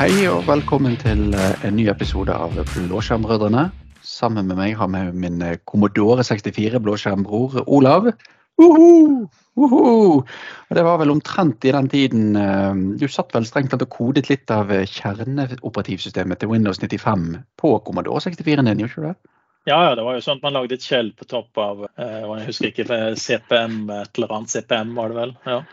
Hei 0.00 0.22
og 0.32 0.46
velkommen 0.46 0.94
til 0.96 1.34
eh, 1.36 1.64
en 1.68 1.74
ny 1.76 1.82
episode 1.92 2.32
av 2.32 2.54
Blåskjermbrødrene. 2.56 3.66
Sammen 4.00 4.46
med 4.48 4.56
meg 4.56 4.78
har 4.80 4.88
vi 4.88 5.02
min 5.12 5.42
eh, 5.44 5.58
Commodore 5.68 6.24
64 6.24 6.80
blåskjermbror 6.80 7.58
Olav. 7.66 8.08
Uhu! 8.56 9.26
Uhu! 9.60 9.76
Og 10.24 10.72
det 10.72 10.86
var 10.88 11.02
vel 11.02 11.12
omtrent 11.12 11.68
i 11.68 11.76
den 11.76 11.92
tiden 11.92 12.32
eh, 12.32 12.80
Du 12.96 13.04
satt 13.12 13.36
vel 13.36 13.44
strengt 13.44 13.74
tatt 13.74 13.84
og 13.84 13.92
kodet 13.92 14.32
litt 14.32 14.48
av 14.56 14.72
kjerneoperativsystemet 14.72 16.40
til 16.40 16.54
Windows 16.54 16.80
95 16.80 17.34
på 17.60 17.76
Commodore 17.84 18.24
64-en 18.24 18.72
din, 18.72 18.86
gjorde 18.86 18.96
ikke 18.96 19.08
det? 19.10 19.34
Ja, 19.68 19.82
ja, 19.84 19.94
det 20.00 20.08
var 20.08 20.16
jo 20.16 20.24
sånn 20.24 20.40
at 20.40 20.48
man 20.48 20.62
lagde 20.62 20.80
et 20.80 20.88
skjell 20.88 21.12
på 21.12 21.28
topp 21.28 21.60
av 21.60 21.84
og 21.90 22.36
Jeg 22.38 22.48
husker 22.48 22.72
ikke 22.72 23.02
CPM, 23.20 23.82
et 24.00 24.16
eller 24.16 24.38
annet 24.38 24.56
CPM 24.56 24.96
var 24.96 25.12
det 25.12 25.26
vel. 25.26 25.40
ja. 25.44 25.64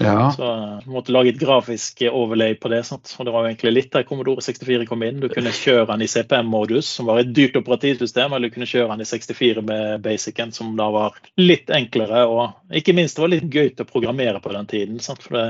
Ja. 0.00 0.30
Så 0.32 0.46
jeg 0.46 0.88
måtte 0.88 1.12
lage 1.12 1.34
et 1.34 1.40
grafisk 1.40 2.00
overlay 2.08 2.54
på 2.56 2.70
det. 2.72 2.82
Sant? 2.88 3.10
Og 3.18 3.26
det 3.26 3.34
var 3.34 3.44
jo 3.44 3.50
egentlig 3.50 3.72
litt 3.74 3.90
der 3.92 4.06
Commodore 4.08 4.40
64 4.44 4.86
kom 4.88 5.04
inn. 5.04 5.20
Du 5.20 5.28
kunne 5.32 5.52
kjøre 5.52 5.90
den 5.92 6.04
i 6.04 6.08
CPM-modus, 6.08 6.88
som 6.96 7.10
var 7.10 7.20
et 7.20 7.34
dyrt 7.36 7.58
operativsystem, 7.60 8.32
eller 8.32 8.48
du 8.48 8.56
kunne 8.56 8.70
kjøre 8.70 8.88
den 8.94 9.04
i 9.04 9.08
64 9.08 9.64
med 9.66 10.00
basicen, 10.04 10.54
som 10.56 10.72
da 10.78 10.88
var 10.94 11.18
litt 11.40 11.68
enklere. 11.76 12.24
Og 12.32 12.76
ikke 12.80 12.94
minst 12.96 13.18
det 13.18 13.24
var 13.26 13.32
litt 13.34 13.50
gøy 13.52 13.68
til 13.74 13.84
å 13.84 13.90
programmere 13.90 14.40
på 14.40 14.54
den 14.56 14.70
tiden. 14.70 15.02
Sant? 15.04 15.26
For 15.26 15.36
det, 15.36 15.44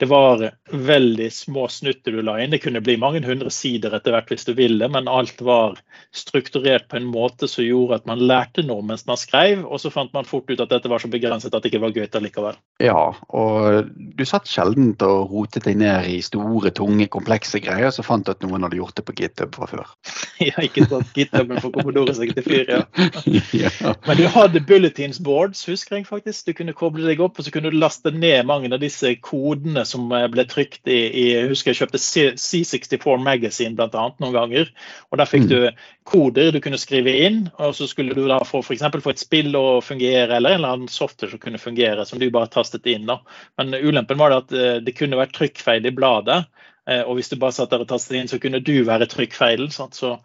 det 0.00 0.08
var 0.08 0.46
veldig 0.72 1.28
små 1.34 1.68
snutter 1.68 2.16
du 2.16 2.24
la 2.24 2.38
inn. 2.40 2.54
Det 2.56 2.62
kunne 2.64 2.84
bli 2.84 2.96
mange 3.00 3.20
hundre 3.26 3.52
sider 3.52 3.92
etter 3.98 4.16
hvert 4.16 4.32
hvis 4.32 4.48
du 4.48 4.54
ville, 4.56 4.88
men 4.88 5.10
alt 5.10 5.44
var 5.44 5.76
strukturert 6.16 6.88
på 6.88 6.96
en 6.96 7.10
måte 7.12 7.48
som 7.50 7.64
gjorde 7.66 8.00
at 8.00 8.08
man 8.08 8.24
lærte 8.24 8.64
noe 8.64 8.84
mens 8.86 9.04
man 9.08 9.20
skrev, 9.20 9.66
og 9.66 9.80
så 9.82 9.92
fant 9.92 10.12
man 10.16 10.28
fort 10.28 10.48
ut 10.48 10.60
at 10.60 10.72
dette 10.72 10.88
var 10.88 11.02
så 11.02 11.12
begrenset 11.12 11.52
at 11.52 11.60
det 11.60 11.72
ikke 11.72 11.84
var 11.84 11.96
gøy 11.96 12.08
allikevel. 12.08 12.58
Ja, 12.82 13.12
og 13.28 13.81
du 13.90 14.24
satt 14.28 14.48
sjelden 14.50 14.92
og 15.06 15.30
rotet 15.32 15.64
deg 15.66 15.78
ned 15.80 16.08
i 16.10 16.18
store, 16.24 16.72
tunge, 16.74 17.06
komplekse 17.12 17.60
greier, 17.62 17.90
så 17.94 18.04
fant 18.06 18.26
du 18.26 18.32
at 18.34 18.42
noen 18.44 18.66
hadde 18.66 18.78
gjort 18.80 18.96
det 18.98 19.04
på 19.08 19.14
GitHub 19.18 19.54
fra 19.56 19.68
før. 19.70 19.92
Har 20.42 20.66
ikke 20.66 20.88
tatt 20.90 21.12
GitHuben 21.16 21.60
for 21.62 21.74
Commodore 21.74 22.14
64, 22.18 22.64
ja. 22.68 22.82
ja. 23.62 23.94
Men 24.08 24.18
du 24.18 24.24
hadde 24.34 24.64
bulletins 24.66 25.20
boards, 25.22 25.64
husker 25.70 25.98
jeg 26.00 26.08
faktisk. 26.08 26.48
Du 26.48 26.56
kunne 26.58 26.74
koble 26.76 27.06
deg 27.06 27.22
opp, 27.22 27.38
og 27.38 27.46
så 27.46 27.54
kunne 27.54 27.70
du 27.72 27.78
laste 27.78 28.10
ned 28.14 28.44
mange 28.50 28.72
av 28.72 28.82
disse 28.82 29.14
kodene 29.22 29.84
som 29.88 30.10
eh, 30.16 30.26
ble 30.32 30.46
trykt 30.50 30.88
i, 30.90 31.00
i 31.22 31.26
husker 31.50 31.72
jeg 31.72 31.82
kjøpte 31.82 32.02
C- 32.02 32.34
C64 32.40 33.18
Magazine 33.22 33.78
annet 33.82 34.20
noen 34.22 34.36
ganger. 34.36 34.72
Og 35.10 35.20
der 35.20 35.30
fikk 35.30 35.42
Mm. 35.42 35.48
du 35.48 35.70
koder 36.06 36.52
du 36.52 36.60
kunne 36.62 36.78
skrive 36.78 37.12
inn, 37.24 37.50
og 37.58 37.74
så 37.74 37.86
skulle 37.90 38.14
du 38.14 38.26
da 38.28 38.38
få 38.46 38.60
eksempel 38.74 39.02
få 39.02 39.10
et 39.14 39.22
spill 39.22 39.54
å 39.58 39.80
fungere, 39.84 40.36
eller 40.36 40.54
en 40.54 40.60
eller 40.60 40.76
annen 40.76 40.90
software 40.92 41.32
som 41.32 41.40
kunne 41.42 41.58
fungere, 41.62 42.06
som 42.06 42.20
du 42.20 42.28
bare 42.30 42.50
tastet 42.52 42.86
inn. 42.86 43.06
da. 43.06 43.18
Men 43.58 43.71
ulempen 43.80 44.18
var 44.20 44.30
det 44.34 44.42
at 44.42 44.52
eh, 44.52 44.80
det 44.84 44.96
kunne 44.98 45.20
vært 45.20 45.32
trykkfeil 45.38 45.86
i 45.86 45.94
bladet. 45.94 46.44
eh, 46.88 47.00
Og 47.06 47.14
hvis 47.16 47.30
du 47.30 47.36
bare 47.36 47.52
satt 47.56 47.70
der 47.70 47.80
og 47.84 47.88
tastet 47.88 48.16
inn, 48.18 48.28
så 48.28 48.38
kunne 48.42 48.60
du 48.60 48.84
være 48.84 49.06
trykkfeilen. 49.06 49.70
Så 49.70 50.18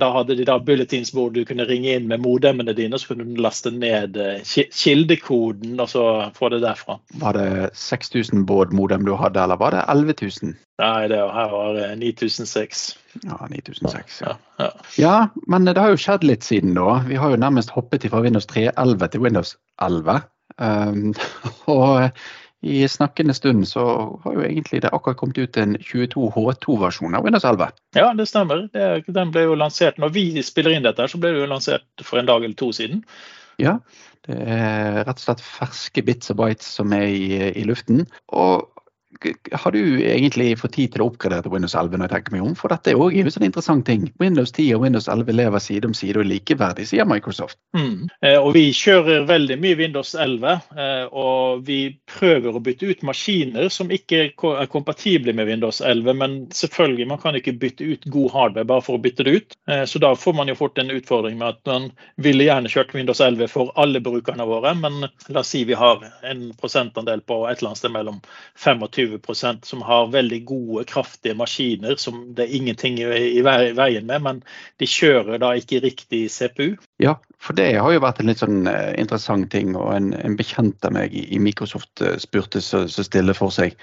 da 0.00 0.10
hadde 0.14 0.36
de 0.38 0.44
da 0.48 0.58
bulletins 0.58 1.12
hvor 1.14 1.30
du 1.34 1.44
kunne 1.44 1.66
ringe 1.68 1.94
inn 1.94 2.08
med 2.08 2.22
modemmene 2.22 2.74
dine, 2.74 2.98
så 2.98 3.12
kunne 3.12 3.26
du 3.28 3.40
laste 3.42 3.70
ned 3.74 4.16
eh, 4.16 4.42
kildekoden 4.72 5.80
og 5.80 5.88
så 5.90 6.04
få 6.34 6.48
det 6.54 6.62
derfra. 6.64 6.98
Var 7.22 7.32
det 7.38 7.70
6000 7.78 8.46
baud-modem 8.46 9.04
du 9.06 9.14
hadde, 9.18 9.42
eller 9.42 9.60
var 9.60 9.74
det 9.74 9.84
11 9.88 10.14
000? 10.42 10.54
Nei, 10.82 11.06
det 11.10 11.18
her 11.18 11.50
var 11.52 11.76
eh, 11.78 11.96
9006. 12.00 12.84
Ja, 13.22 13.36
9006. 13.50 14.20
Ja. 14.24 14.34
Ja, 14.58 14.64
ja. 14.64 14.70
ja, 14.98 15.16
men 15.46 15.66
det 15.66 15.78
har 15.78 15.92
jo 15.94 16.00
skjedd 16.02 16.24
litt 16.26 16.42
siden 16.46 16.74
da. 16.74 17.00
Vi 17.06 17.18
har 17.18 17.30
jo 17.30 17.42
nærmest 17.42 17.70
hoppet 17.74 18.06
fra 18.10 18.22
Windows 18.24 18.46
3.11 18.50 19.06
til 19.12 19.22
Windows 19.22 19.54
11. 19.82 20.22
Um, 20.58 21.14
og 21.74 22.10
i 22.64 22.88
snakkende 22.88 23.34
stund 23.36 23.66
så 23.68 23.84
har 24.24 24.36
jo 24.38 24.44
egentlig 24.46 24.80
det 24.82 24.90
akkurat 24.96 25.18
kommet 25.20 25.38
ut 25.38 25.56
en 25.60 25.76
22 25.76 26.30
H2-versjon 26.32 27.16
av 27.16 27.26
Windows 27.26 27.44
11. 27.44 27.68
ja, 27.98 28.06
det 28.16 28.26
stemmer. 28.30 28.66
Den 29.06 29.32
ble 29.34 29.44
jo 29.44 29.58
lansert 29.60 30.00
når 30.00 30.14
vi 30.16 30.24
spiller 30.42 30.72
inn 30.72 30.86
dette, 30.86 31.08
så 31.08 31.20
ble 31.20 31.34
det 31.34 31.44
jo 31.44 31.50
lansert 31.50 32.04
for 32.06 32.20
en 32.20 32.30
dag 32.30 32.44
eller 32.44 32.56
to 32.56 32.70
siden. 32.72 33.04
Ja, 33.60 33.76
det 34.24 34.38
er 34.40 35.02
rett 35.04 35.20
og 35.20 35.26
slett 35.26 35.44
ferske 35.44 36.02
bits 36.06 36.32
og 36.32 36.40
bytes 36.40 36.70
som 36.80 36.94
er 36.96 37.04
i, 37.12 37.26
i 37.52 37.66
luften. 37.68 38.06
Og 38.32 38.64
har 39.52 39.74
du 39.74 39.80
egentlig 40.02 40.58
fått 40.60 40.74
tid 40.78 40.92
til 40.94 41.04
å 41.04 41.08
oppgradere 41.10 41.52
Windows 41.52 41.74
11 41.74 41.98
når 41.98 42.08
jeg 42.08 42.14
tenker 42.14 42.34
meg 42.36 42.44
om? 42.46 42.54
For 42.58 42.72
dette 42.72 42.92
er 42.92 43.00
òg 43.00 43.16
en 43.20 43.30
sånn 43.32 43.46
interessant 43.48 43.86
ting. 43.88 44.08
Windows 44.20 44.52
10 44.52 44.74
og 44.76 44.84
Windows 44.84 45.08
11 45.08 45.36
lever 45.36 45.62
side 45.62 45.88
om 45.88 45.94
side 45.96 46.18
og 46.18 46.24
er 46.24 46.30
likeverdig, 46.32 46.86
sier 46.90 47.08
Microsoft. 47.08 47.58
Mm. 47.76 48.08
Eh, 48.22 48.38
Og 48.44 48.52
vi 48.56 48.66
kjører 48.76 49.26
veldig 49.28 49.58
mye 49.62 49.78
Windows 49.78 50.14
11, 50.14 50.60
eh, 50.76 51.04
og 51.12 51.64
vi 51.66 51.78
prøver 52.10 52.54
å 52.54 52.62
bytte 52.64 52.90
ut 52.90 53.02
maskiner 53.06 53.70
som 53.72 53.90
ikke 53.94 54.20
er 54.26 54.66
kompatible 54.70 55.32
med 55.32 55.48
Windows 55.48 55.80
11. 55.80 56.14
Men 56.20 56.36
selvfølgelig, 56.54 57.08
man 57.08 57.22
kan 57.22 57.38
ikke 57.38 57.56
bytte 57.60 57.84
ut 57.84 58.04
god 58.10 58.30
hardware 58.34 58.68
bare 58.68 58.84
for 58.84 58.98
å 58.98 59.02
bytte 59.02 59.24
det 59.24 59.36
ut. 59.38 59.56
Eh, 59.70 59.84
Så 59.84 59.98
da 59.98 60.14
får 60.14 60.34
man 60.34 60.48
jo 60.48 60.54
fort 60.58 60.78
en 60.78 60.90
utfordring 60.90 61.38
med 61.38 61.48
at 61.48 61.60
man 61.66 61.90
ville 62.16 62.44
gjerne 62.44 62.68
kjørt 62.68 62.94
Windows 62.94 63.20
11 63.20 63.48
for 63.48 63.72
alle 63.76 64.00
brukerne 64.00 64.46
våre, 64.46 64.74
men 64.74 65.08
la 65.28 65.40
oss 65.40 65.48
si 65.54 65.64
vi 65.64 65.74
har 65.74 66.02
en 66.24 66.52
prosentandel 66.60 67.20
på 67.20 67.44
et 67.48 67.58
eller 67.58 67.70
annet 67.72 67.78
sted 67.78 67.92
mellom 67.94 68.20
25 68.58 69.13
som 69.64 69.82
har 69.82 70.10
veldig 70.12 70.40
gode, 70.44 70.84
kraftige 70.84 71.36
maskiner 71.38 71.96
som 72.00 72.34
det 72.34 72.46
er 72.46 72.56
ingenting 72.56 72.98
i 73.00 73.42
veien 73.42 74.06
med, 74.06 74.22
men 74.22 74.42
de 74.78 74.86
kjører 74.86 75.38
da 75.42 75.54
ikke 75.58 75.82
riktig 75.84 76.30
CPU. 76.30 76.76
Ja, 77.02 77.16
for 77.38 77.56
det 77.56 77.74
har 77.76 77.92
jo 77.92 78.02
vært 78.02 78.20
en 78.20 78.30
litt 78.30 78.42
sånn 78.42 78.66
eh, 78.70 78.94
interessant 79.00 79.50
ting, 79.52 79.74
og 79.76 79.92
en, 79.94 80.12
en 80.14 80.36
bekjent 80.38 80.84
av 80.84 80.94
meg 80.96 81.14
i, 81.14 81.38
Microsoft 81.38 82.00
eh, 82.00 82.16
spurte 82.22 82.62
så, 82.64 82.86
så 82.88 83.04
stille 83.04 83.34
for 83.36 83.54
seg. 83.54 83.76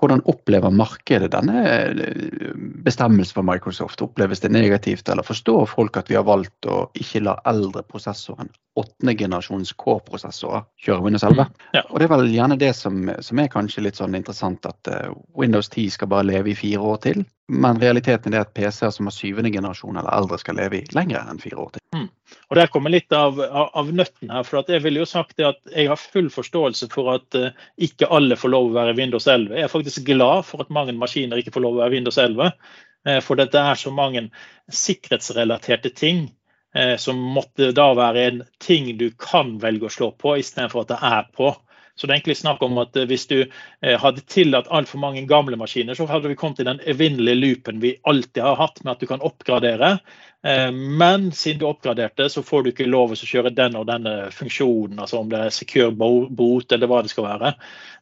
Hvordan 0.00 0.24
opplever 0.26 0.74
markedet 0.74 1.30
denne 1.34 1.60
eh, 1.68 2.50
bestemmelsen 2.86 3.38
fra 3.38 3.46
Microsoft? 3.46 4.02
Oppleves 4.02 4.42
det 4.42 4.50
negativt, 4.50 5.08
eller 5.08 5.26
forstår 5.26 5.68
folk 5.70 6.00
at 6.00 6.10
vi 6.10 6.18
har 6.18 6.26
valgt 6.26 6.66
å 6.66 6.88
ikke 6.98 7.22
la 7.22 7.38
eldre 7.48 7.84
prosessoren, 7.86 8.50
åttende 8.74 9.14
generasjons 9.14 9.72
K-prosessorer, 9.78 10.64
kjører 10.82 11.04
Windows 11.06 11.24
11? 11.26 11.46
Ja. 11.76 11.84
Og 11.88 12.00
det 12.00 12.08
er 12.08 12.12
vel 12.14 12.32
gjerne 12.32 12.58
det 12.58 12.72
som, 12.78 13.06
som 13.22 13.40
er 13.42 13.52
kanskje 13.52 13.84
litt 13.86 14.00
sånn 14.00 14.16
interessant, 14.18 14.66
at 14.66 14.90
uh, 14.90 15.14
Windows 15.38 15.70
10 15.70 15.94
skal 15.94 16.10
bare 16.10 16.26
leve 16.26 16.50
i 16.52 16.58
fire 16.58 16.82
år 16.82 17.00
til. 17.06 17.22
Men 17.52 17.78
realiteten 17.82 18.34
er 18.34 18.46
at 18.46 18.54
PC-er 18.56 18.92
som 18.94 19.10
har 19.10 19.14
syvende 19.14 19.52
generasjon 19.52 19.98
eller 20.00 20.10
eldre, 20.16 20.40
skal 20.40 20.58
leve 20.58 20.80
i 20.80 20.86
lenger 20.96 21.28
enn 21.30 21.42
fire 21.42 21.60
år 21.60 21.74
til. 21.74 21.82
Og 22.50 22.56
Der 22.58 22.70
kommer 22.72 22.92
litt 22.92 23.12
av, 23.14 23.38
av, 23.40 23.70
av 23.78 23.90
nøtten 23.94 24.32
her. 24.32 24.46
for 24.46 24.64
Jeg 24.68 24.82
ville 24.84 25.02
jo 25.02 25.08
sagt 25.08 25.36
det 25.38 25.46
at 25.48 25.60
jeg 25.72 25.88
har 25.90 26.00
full 26.00 26.30
forståelse 26.32 26.88
for 26.92 27.12
at 27.14 27.38
uh, 27.38 27.50
ikke 27.76 28.10
alle 28.10 28.38
får 28.38 28.52
lov 28.52 28.70
å 28.70 28.76
være 28.78 28.96
Windows 28.98 29.26
11. 29.26 29.54
Jeg 29.54 29.68
er 29.68 29.72
faktisk 29.72 30.06
glad 30.08 30.46
for 30.48 30.64
at 30.64 30.72
mange 30.74 30.96
maskiner 30.98 31.40
ikke 31.40 31.54
får 31.54 31.64
lov 31.66 31.78
å 31.78 31.84
være 31.84 31.96
Windows 31.96 32.18
11. 32.20 32.54
Uh, 33.08 33.20
For 33.24 33.40
dette 33.40 33.60
er 33.60 33.80
så 33.80 33.92
mange 33.94 34.28
sikkerhetsrelaterte 34.72 35.92
ting 35.94 36.26
eh, 36.28 36.32
som 36.98 37.20
måtte 37.36 37.68
da 37.70 37.84
være 37.94 38.22
en 38.26 38.40
ting 38.58 38.88
du 38.98 39.04
kan 39.20 39.52
velge 39.62 39.86
å 39.86 39.92
slå 39.94 40.08
på, 40.18 40.32
istedenfor 40.40 40.82
at 40.82 40.90
det 40.90 40.98
er 41.06 41.28
på. 41.36 41.52
Så 41.94 42.06
det 42.06 42.12
er 42.12 42.18
egentlig 42.18 42.40
snakk 42.40 42.62
om 42.66 42.78
at 42.82 42.96
eh, 42.98 43.06
hvis 43.10 43.28
du 43.30 43.36
eh, 43.44 43.96
hadde 44.02 44.24
tillatt 44.30 44.70
altfor 44.74 45.00
mange 45.02 45.22
gamle 45.30 45.58
maskiner, 45.60 45.94
så 45.94 46.08
hadde 46.10 46.32
vi 46.32 46.38
kommet 46.38 46.62
i 46.62 46.66
den 46.66 46.82
evinnelige 46.90 47.38
loopen 47.38 47.82
vi 47.84 47.94
alltid 48.10 48.42
har 48.42 48.58
hatt 48.58 48.82
med 48.82 48.96
at 48.96 49.04
du 49.04 49.10
kan 49.10 49.22
oppgradere. 49.24 49.96
Eh, 50.44 50.70
Men 50.72 51.32
siden 51.32 51.58
du 51.58 51.66
oppgraderte, 51.66 52.28
så 52.28 52.42
får 52.42 52.62
du 52.62 52.70
ikke 52.70 52.86
lov 52.90 53.12
å 53.14 53.16
kjøre 53.16 53.54
den 53.54 53.76
og 53.80 53.86
denne 53.88 54.30
funksjonen, 54.34 54.98
altså 55.00 55.22
om 55.22 55.28
det 55.32 55.40
er 55.40 55.54
secure 55.54 55.90
boot 55.94 56.72
eller 56.72 56.90
hva 56.90 57.02
det 57.02 57.12
skal 57.14 57.24
være. 57.30 57.54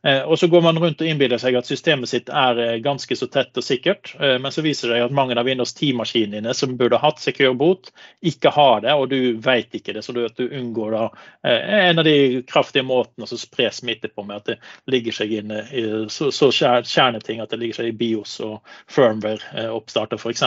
Eh, 0.03 0.23
Og 0.27 0.39
så 0.39 0.49
går 0.51 0.63
man 0.63 0.79
rundt 0.83 1.01
og 1.01 1.07
innbiller 1.07 1.39
seg 1.39 1.55
at 1.55 1.69
systemet 1.71 2.11
sitt 2.11 2.29
er 2.29 2.59
eh, 2.59 2.79
ganske 2.83 3.17
så 3.17 3.29
tett 3.31 3.57
og 3.57 3.63
sikkert, 3.63 4.15
men 4.19 4.51
så 4.53 4.63
viser 4.65 4.89
det 4.89 4.97
seg 4.99 5.05
at 5.07 5.15
mange 5.15 5.37
av 5.39 5.47
Windows 5.47 5.75
10-maskinene 5.77 6.33
dine 6.43 6.55
som 6.55 6.77
burde 6.77 6.99
hatt 6.99 7.21
secure 7.23 7.55
boot, 7.55 7.93
ikke 8.23 8.51
har 8.55 8.81
det, 8.83 8.93
og 8.95 9.09
du 9.11 9.39
vet 9.43 9.75
ikke 9.75 9.95
det, 9.95 10.03
så 10.05 10.13
du, 10.17 10.23
unngår 10.43 10.95
da 10.97 11.03
en 11.45 11.99
av 11.99 12.05
de 12.07 12.43
kraftige 12.49 12.85
måtene 12.87 13.27
å 13.27 13.39
spre 13.39 13.69
smitte 13.75 14.09
på 14.09 14.25
med 14.27 14.41
at 14.41 14.51
det 14.53 14.59
ligger 14.91 15.15
seg 15.17 15.33
inne 15.39 15.63
i 15.71 15.85
så, 16.13 16.31
så 16.35 16.51
kjer- 16.55 16.87
kjerneting 16.89 17.43
at 17.43 17.53
det 17.53 17.61
ligger 17.61 17.81
seg 17.81 17.91
i 17.93 17.97
BIOS 17.99 18.35
og 18.47 18.75
firmware-oppstarter 18.91 20.19
f.eks. 20.21 20.45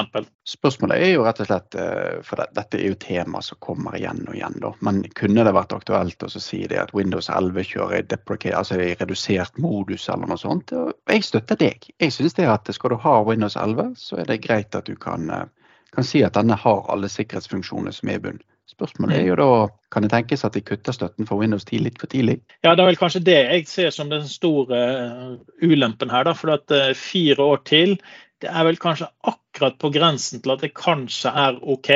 Spørsmålet 0.56 1.02
er 1.02 1.14
jo 1.16 1.26
rett 1.26 1.42
og 1.44 1.50
slett, 1.50 1.78
for 2.26 2.40
det, 2.40 2.48
dette 2.58 2.80
er 2.80 2.92
jo 2.92 2.98
tema 3.02 3.42
som 3.46 3.60
kommer 3.64 3.98
igjen 3.98 4.24
og 4.28 4.36
igjen, 4.38 4.58
da. 4.64 4.72
Men 4.86 5.04
kunne 5.18 5.46
det 5.48 5.54
vært 5.56 5.76
aktuelt 5.76 6.26
å 6.26 6.32
si 6.32 6.64
det 6.72 6.80
at 6.82 6.94
Windows 6.98 7.30
11 7.30 7.68
kjører 7.72 8.02
i, 8.02 8.54
altså 8.54 8.80
i 8.82 8.94
redusert 9.00 9.60
modus 9.62 10.08
eller 10.10 10.32
noe 10.32 10.42
sånt? 10.42 10.74
Jeg 11.12 11.28
støtter 11.28 11.60
deg. 11.62 11.88
Jeg 12.02 12.16
syns 12.16 12.38
det 12.38 12.50
at 12.52 12.72
skal 12.76 12.96
du 12.96 13.00
ha 13.06 13.20
Windows 13.28 13.58
11, 13.60 13.96
så 14.00 14.20
er 14.24 14.32
det 14.32 14.44
greit 14.46 14.76
at 14.76 14.90
du 14.90 14.96
kan, 14.96 15.30
eh, 15.30 15.48
kan 15.96 16.08
si 16.08 16.24
at 16.26 16.36
denne 16.38 16.58
har 16.60 16.86
alle 16.92 17.12
sikkerhetsfunksjoner 17.12 17.96
som 17.96 18.12
er 18.12 18.20
i 18.20 18.26
bunn. 18.28 18.44
Spørsmålet 18.76 19.20
er 19.22 19.28
jo 19.30 19.36
da, 19.38 19.50
kan 19.94 20.04
det 20.04 20.10
tenkes 20.12 20.42
at 20.44 20.56
de 20.58 20.62
kutter 20.66 20.96
støtten 20.96 21.28
for 21.30 21.40
Windows 21.40 21.64
10 21.70 21.84
litt 21.86 22.00
for 22.02 22.10
tidlig? 22.12 22.40
Ja, 22.66 22.74
Det 22.74 22.82
er 22.82 22.90
vel 22.90 22.98
kanskje 23.00 23.22
det 23.24 23.38
jeg 23.38 23.68
ser 23.70 23.94
som 23.94 24.10
den 24.10 24.26
store 24.28 24.80
eh, 24.82 25.36
ulempen 25.62 26.10
her. 26.10 26.26
da, 26.26 26.34
For 26.34 26.56
at 26.58 26.72
eh, 26.74 26.96
fire 26.98 27.40
år 27.46 27.62
til, 27.70 27.96
det 28.46 28.54
er 28.54 28.68
vel 28.68 28.78
kanskje 28.82 29.10
akkurat 29.26 29.80
på 29.82 29.90
grensen 29.96 30.44
til 30.44 30.54
at 30.54 30.64
det 30.64 30.76
kanskje 30.78 31.34
er 31.46 31.58
OK. 31.62 31.92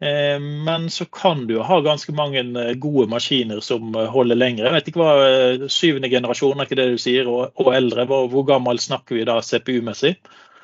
Eh, 0.00 0.40
Men 0.40 0.90
så 0.90 1.04
kan 1.04 1.46
du 1.46 1.56
jo 1.56 1.66
ha 1.66 1.80
ganske 1.82 2.14
mange 2.14 2.42
eh, 2.42 2.74
gode 2.78 3.08
maskiner 3.10 3.60
som 3.64 3.94
eh, 3.94 4.10
holder 4.10 4.38
lenger. 4.38 4.66
Jeg 4.66 4.76
vet 4.76 4.90
ikke 4.90 5.02
hva 5.02 5.70
syvende 5.72 6.10
generasjon 6.12 6.58
er 6.58 6.68
ikke 6.68 6.78
det 6.78 6.90
du 6.92 7.00
sier, 7.02 7.30
og, 7.30 7.54
og 7.58 7.72
eldre. 7.74 8.06
Hvor, 8.10 8.28
hvor 8.32 8.46
gammel 8.46 8.78
snakker 8.82 9.18
vi 9.18 9.26
da 9.28 9.40
CPU-messig? 9.42 10.16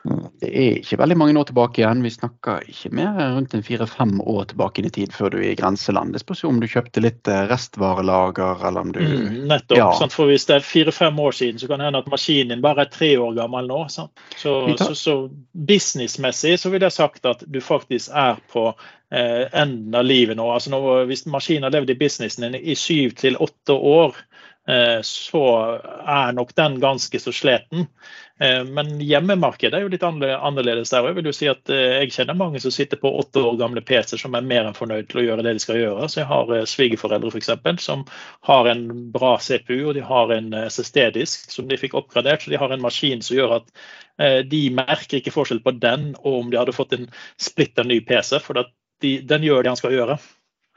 Det 0.05 0.51
er 0.53 0.75
ikke 0.83 0.99
veldig 1.01 1.17
mange 1.17 1.39
år 1.41 1.47
tilbake 1.49 1.81
igjen. 1.81 2.03
Vi 2.05 2.11
snakker 2.12 2.67
ikke 2.69 2.91
mer 2.93 3.15
rundt 3.37 3.55
en 3.56 3.62
fire-fem 3.65 4.19
år 4.21 4.51
tilbake 4.51 4.83
inn 4.83 4.89
i 4.91 4.93
tid 4.93 5.15
før 5.17 5.33
du 5.33 5.39
er 5.39 5.55
i 5.55 5.56
grenseland. 5.56 6.12
Det 6.12 6.21
spørs 6.21 6.43
jo 6.43 6.51
om 6.53 6.59
du 6.61 6.67
kjøpte 6.69 7.01
litt 7.01 7.31
eh, 7.31 7.47
restvarelager, 7.49 8.61
eller 8.69 8.85
om 8.85 8.93
du 8.93 9.01
mm, 9.01 9.39
Nettopp. 9.49 9.79
Ja. 9.81 9.87
Sant? 9.97 10.12
For 10.12 10.29
hvis 10.29 10.45
det 10.51 10.59
er 10.59 10.67
fire-fem 10.67 11.23
år 11.25 11.39
siden, 11.39 11.62
så 11.62 11.71
kan 11.71 11.81
det 11.81 11.89
hende 11.89 12.03
at 12.05 12.11
maskinen 12.12 12.53
din 12.53 12.65
bare 12.65 12.85
er 12.85 12.93
tre 12.93 13.15
år 13.17 13.33
gammel 13.39 13.71
nå. 13.71 13.81
Så, 13.95 14.11
så, 14.37 14.59
så, 14.93 15.17
businessmessig 15.73 16.59
så 16.61 16.75
vil 16.75 16.85
jeg 16.85 16.99
sagt 16.99 17.25
at 17.31 17.47
du 17.49 17.61
faktisk 17.65 18.12
er 18.12 18.37
på 18.53 18.67
eh, 18.69 19.47
enden 19.57 19.97
av 19.97 20.05
livet 20.05 20.37
nå. 20.37 20.50
Altså 20.53 20.75
nå, 20.75 20.83
Hvis 21.09 21.25
maskinen 21.33 21.65
har 21.65 21.73
levd 21.79 21.97
i 21.97 22.00
businessen 22.05 22.50
din 22.50 22.61
i 22.61 22.77
syv 22.77 23.17
til 23.25 23.41
åtte 23.41 23.73
år, 23.73 24.21
så 25.05 25.40
er 26.08 26.32
nok 26.32 26.55
den 26.56 26.78
ganske 26.81 27.19
så 27.20 27.32
sliten. 27.37 27.88
Eh, 28.40 28.64
men 28.64 29.00
hjemmemarkedet 29.00 29.76
er 29.78 29.84
jo 29.84 29.90
litt 29.93 30.02
annerledes 30.02 30.90
der. 30.90 31.06
Jeg 31.06 31.16
vil 31.19 31.28
jo 31.28 31.34
si 31.37 31.49
at 31.50 31.70
eh, 31.70 32.00
jeg 32.00 32.14
kjenner 32.16 32.38
mange 32.38 32.62
som 32.62 32.72
sitter 32.75 32.99
på 32.99 33.12
åtte 33.20 33.43
år 33.44 33.58
gamle 33.61 33.82
PC-er 33.87 34.19
som 34.19 34.34
er 34.34 34.46
mer 34.46 34.66
enn 34.66 34.75
fornøyd 34.75 35.11
til 35.11 35.20
å 35.22 35.26
gjøre 35.26 35.44
det 35.46 35.55
de 35.55 35.62
skal 35.62 35.78
gjøre. 35.78 36.08
Så 36.11 36.22
jeg 36.22 36.31
har 36.31 36.55
svigerforeldre 36.70 37.31
f.eks. 37.31 37.52
som 37.84 38.06
har 38.49 38.70
en 38.72 38.87
bra 39.14 39.37
CPU 39.38 39.76
og 39.76 39.94
de 39.99 40.06
har 40.06 40.32
en 40.34 40.50
SSD-disk 40.64 41.52
som 41.55 41.69
de 41.70 41.78
fikk 41.78 41.94
oppgradert. 42.00 42.43
Så 42.43 42.55
de 42.55 42.58
har 42.61 42.75
en 42.75 42.82
maskin 42.82 43.22
som 43.22 43.38
gjør 43.38 43.61
at 43.61 43.70
de 44.46 44.61
merker 44.70 45.19
ikke 45.19 45.32
forskjell 45.34 45.58
på 45.64 45.72
den 45.82 46.12
og 46.20 46.44
om 46.44 46.50
de 46.50 46.58
hadde 46.61 46.75
fått 46.75 46.93
en 46.94 47.08
splitter 47.43 47.87
ny 47.87 47.96
PC, 48.06 48.38
for 48.43 48.61
de, 49.02 49.16
den 49.26 49.43
gjør 49.43 49.64
det 49.64 49.72
han 49.72 49.81
skal 49.81 49.96
gjøre. 49.96 50.19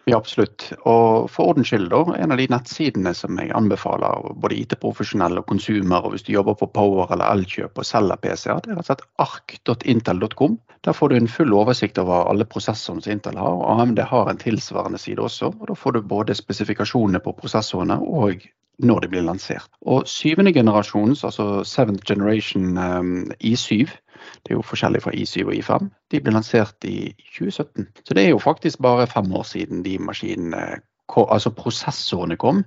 Ja, 0.07 0.15
absolutt. 0.21 0.69
Og 0.87 1.25
for 1.27 1.51
ordens 1.51 1.67
skyld, 1.67 1.89
da, 1.91 1.99
en 2.15 2.31
av 2.31 2.39
de 2.39 2.45
nettsidene 2.47 3.11
som 3.17 3.35
jeg 3.41 3.51
anbefaler 3.57 4.29
både 4.39 4.55
IT-profesjonelle 4.61 5.41
og 5.41 5.49
konsumer, 5.49 6.05
og 6.05 6.13
hvis 6.13 6.23
du 6.23 6.31
jobber 6.31 6.55
på 6.61 6.69
Power 6.77 7.11
eller 7.11 7.27
Elkjøp 7.27 7.81
og 7.81 7.87
selger 7.89 8.21
PC-er, 8.23 8.61
det 8.63 8.71
er 8.71 8.77
rett 8.79 8.85
og 8.85 8.87
slett 8.87 9.03
ark.intel.com. 9.25 10.55
Der 10.87 10.95
får 10.95 11.11
du 11.11 11.17
en 11.17 11.27
full 11.27 11.51
oversikt 11.59 11.99
over 11.99 12.31
alle 12.31 12.47
prosessorene 12.47 13.03
som 13.03 13.17
Intel 13.17 13.35
har. 13.41 13.59
og 13.59 13.81
AMD 13.83 13.99
har 14.13 14.31
en 14.31 14.39
tilsvarende 14.39 15.01
side 15.01 15.19
også. 15.19 15.51
og 15.51 15.67
Da 15.67 15.75
får 15.75 15.97
du 15.97 16.01
både 16.15 16.39
spesifikasjonene 16.39 17.19
på 17.19 17.35
prosessorene 17.41 17.99
og 17.99 18.47
når 18.79 18.99
de 18.99 19.09
blir 19.11 19.25
lansert. 19.25 19.69
Og 19.81 20.07
syvende 20.07 20.53
generasjons, 20.53 21.23
altså 21.23 21.63
seventh 21.65 22.05
generation 22.05 22.77
um, 22.77 23.31
I7, 23.41 23.87
det 24.43 24.51
er 24.51 24.57
jo 24.57 24.65
forskjellig 24.65 25.01
fra 25.03 25.13
I7 25.13 25.45
og 25.45 25.55
I5. 25.55 25.89
De 26.11 26.21
ble 26.21 26.33
lansert 26.33 26.85
i 26.85 27.13
2017. 27.37 27.87
Så 28.03 28.13
det 28.17 28.25
er 28.25 28.29
jo 28.33 28.41
faktisk 28.41 28.81
bare 28.81 29.07
fem 29.07 29.31
år 29.33 29.43
siden 29.49 29.83
de 29.85 29.97
maskinene 30.01 30.81
altså 31.15 31.51
prosessorene 31.55 32.37
kom. 32.39 32.63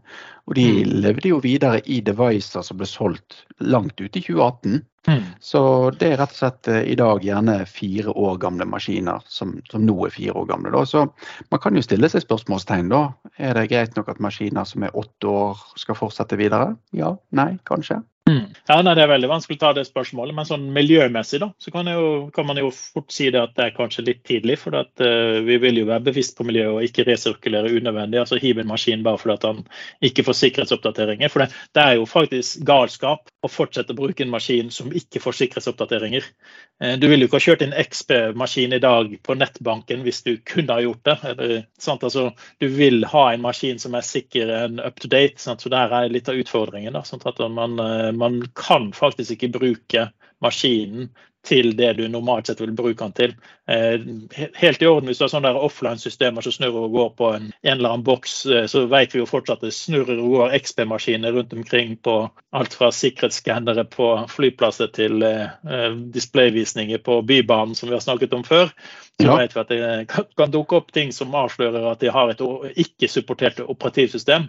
Og 0.48 0.54
de 0.56 0.66
mm. 0.80 0.94
levde 1.04 1.28
jo 1.30 1.40
videre 1.44 1.80
i 1.84 2.00
devicer 2.04 2.64
som 2.66 2.80
ble 2.80 2.88
solgt 2.88 3.44
langt 3.60 4.00
ut 4.00 4.16
i 4.16 4.22
2018. 4.22 4.80
Mm. 5.08 5.22
Så 5.40 5.60
det 5.96 6.10
er 6.10 6.18
rett 6.20 6.34
og 6.34 6.40
slett 6.42 6.68
eh, 6.68 6.82
i 6.92 6.96
dag 6.98 7.22
gjerne 7.24 7.56
fire 7.68 8.12
år 8.12 8.36
gamle 8.42 8.66
maskiner 8.68 9.22
som, 9.28 9.54
som 9.70 9.84
nå 9.86 9.96
er 10.06 10.12
fire 10.12 10.34
år 10.36 10.48
gamle. 10.50 10.72
Da. 10.74 10.84
Så 10.88 11.06
man 11.52 11.62
kan 11.62 11.76
jo 11.76 11.84
stille 11.84 12.10
seg 12.12 12.24
spørsmålstegn 12.26 12.90
da. 12.92 13.06
Er 13.40 13.56
det 13.56 13.70
greit 13.72 13.96
nok 13.96 14.10
at 14.12 14.20
maskiner 14.20 14.68
som 14.68 14.84
er 14.84 14.96
åtte 14.96 15.30
år 15.30 15.62
skal 15.80 15.98
fortsette 15.98 16.40
videre? 16.40 16.74
Ja, 16.96 17.14
nei, 17.36 17.54
kanskje. 17.68 18.02
Mm. 18.30 18.54
Ja, 18.68 18.78
nei, 18.84 18.94
Det 18.94 19.02
er 19.04 19.10
veldig 19.10 19.30
vanskelig 19.30 19.58
å 19.58 19.62
ta 19.64 19.70
det 19.76 19.86
spørsmålet, 19.88 20.34
men 20.36 20.46
sånn 20.46 20.68
miljømessig 20.74 21.40
da, 21.42 21.50
så 21.58 21.72
kan, 21.74 21.88
jo, 21.90 22.28
kan, 22.34 22.46
man 22.46 22.60
jo 22.60 22.70
fort 22.74 23.10
si 23.14 23.30
det 23.32 23.40
at 23.42 23.56
det 23.56 23.66
er 23.66 23.76
kanskje 23.76 24.06
litt 24.06 24.22
tidlig. 24.28 24.58
For 24.62 24.76
at, 24.78 24.92
uh, 25.02 25.40
vi 25.46 25.58
vil 25.62 25.82
jo 25.82 25.88
være 25.88 26.06
bevisst 26.10 26.36
på 26.38 26.46
miljøet 26.46 26.72
og 26.76 26.86
ikke 26.86 27.06
resirkulere 27.08 27.72
unødvendig. 27.72 28.20
altså 28.22 28.38
Hive 28.40 28.64
en 28.64 28.70
maskin 28.70 29.04
bare 29.06 29.20
fordi 29.20 29.36
at 29.38 29.48
han 29.48 29.64
ikke 30.06 30.26
får 30.28 30.38
sikkerhetsoppdateringer. 30.44 31.32
For 31.32 31.44
det, 31.44 31.50
det, 31.74 31.86
er 31.86 31.98
jo 31.98 32.08
faktisk 32.10 32.64
galskap 32.68 33.32
å 33.40 33.48
fortsette 33.48 33.94
å 33.94 33.98
bruke 33.98 34.24
en 34.24 34.32
maskin 34.32 34.70
som 34.74 34.90
ikke 34.92 35.22
får 35.22 35.38
sikkerhetsoppdateringer. 35.38 36.26
Uh, 36.82 36.94
du 37.00 37.06
ville 37.08 37.24
jo 37.24 37.30
ikke 37.30 37.40
ha 37.40 37.46
kjørt 37.46 37.64
en 37.66 37.76
XP-maskin 37.82 38.76
i 38.76 38.82
dag 38.82 39.14
på 39.26 39.36
nettbanken 39.38 40.04
hvis 40.06 40.22
du 40.26 40.34
kunne 40.48 40.76
ha 40.76 40.84
gjort 40.84 41.04
det. 41.08 41.16
Eller, 41.32 41.54
altså, 41.86 42.26
du 42.60 42.68
vil 42.74 43.04
ha 43.12 43.26
en 43.32 43.44
maskin 43.44 43.80
som 43.82 43.96
er 43.96 44.06
sikker 44.06 44.52
enn 44.60 44.80
up 44.84 45.00
to 45.00 45.10
date. 45.12 45.40
Sant? 45.42 45.64
Så 45.64 45.72
der 45.72 45.92
er 45.96 46.12
litt 46.12 46.28
av 46.28 46.40
utfordringen. 46.40 46.98
Sånn 47.06 47.24
man, 47.56 47.78
uh, 47.80 48.10
man 48.16 48.42
kan 48.58 48.90
faktisk 48.96 49.38
ikke 49.38 49.54
bruke 49.60 50.10
maskinen 50.44 51.10
til 51.46 51.72
det 51.76 51.94
du 51.96 52.04
normalt 52.08 52.50
sett 52.50 52.60
vil 52.60 52.72
bruke 52.76 53.00
den 53.00 53.14
til. 53.16 53.32
Eh, 53.70 54.02
helt 54.60 54.82
i 54.82 54.88
orden 54.88 55.08
hvis 55.08 55.20
du 55.20 55.24
har 55.24 55.32
sånne 55.32 55.52
offline-systemer 55.56 56.44
som 56.44 56.52
snurrer 56.52 56.86
og 56.86 56.96
går 56.96 57.10
på 57.16 57.28
en, 57.36 57.46
en 57.62 57.72
eller 57.76 57.94
annen 57.94 58.04
boks, 58.06 58.34
eh, 58.46 58.66
så 58.70 58.84
vet 58.90 59.14
vi 59.14 59.22
jo 59.22 59.28
fortsatt 59.28 59.62
at 59.62 59.70
det 59.70 59.76
snurrer 59.76 60.20
og 60.20 60.34
går 60.34 60.56
XP-maskiner 60.58 61.36
rundt 61.36 61.54
omkring 61.56 61.94
på 62.04 62.16
alt 62.56 62.76
fra 62.76 62.90
sikkerhetsskannere 62.92 63.86
på 63.88 64.10
flyplasser 64.32 64.90
til 64.96 65.24
eh, 65.26 65.94
displayvisninger 66.12 67.00
på 67.06 67.20
Bybanen, 67.24 67.76
som 67.78 67.88
vi 67.88 67.96
har 67.96 68.04
snakket 68.04 68.36
om 68.36 68.44
før. 68.44 68.74
Så 69.20 69.28
ja. 69.28 69.36
vet 69.36 69.56
vi 69.56 69.60
at 69.60 69.72
det 69.72 70.26
kan 70.36 70.52
dukke 70.52 70.78
opp 70.80 70.92
ting 70.96 71.10
som 71.12 71.34
avslører 71.36 71.90
at 71.90 72.00
de 72.00 72.12
har 72.12 72.32
et 72.32 72.40
ikke-supportert 72.80 73.60
operativsystem. 73.60 74.46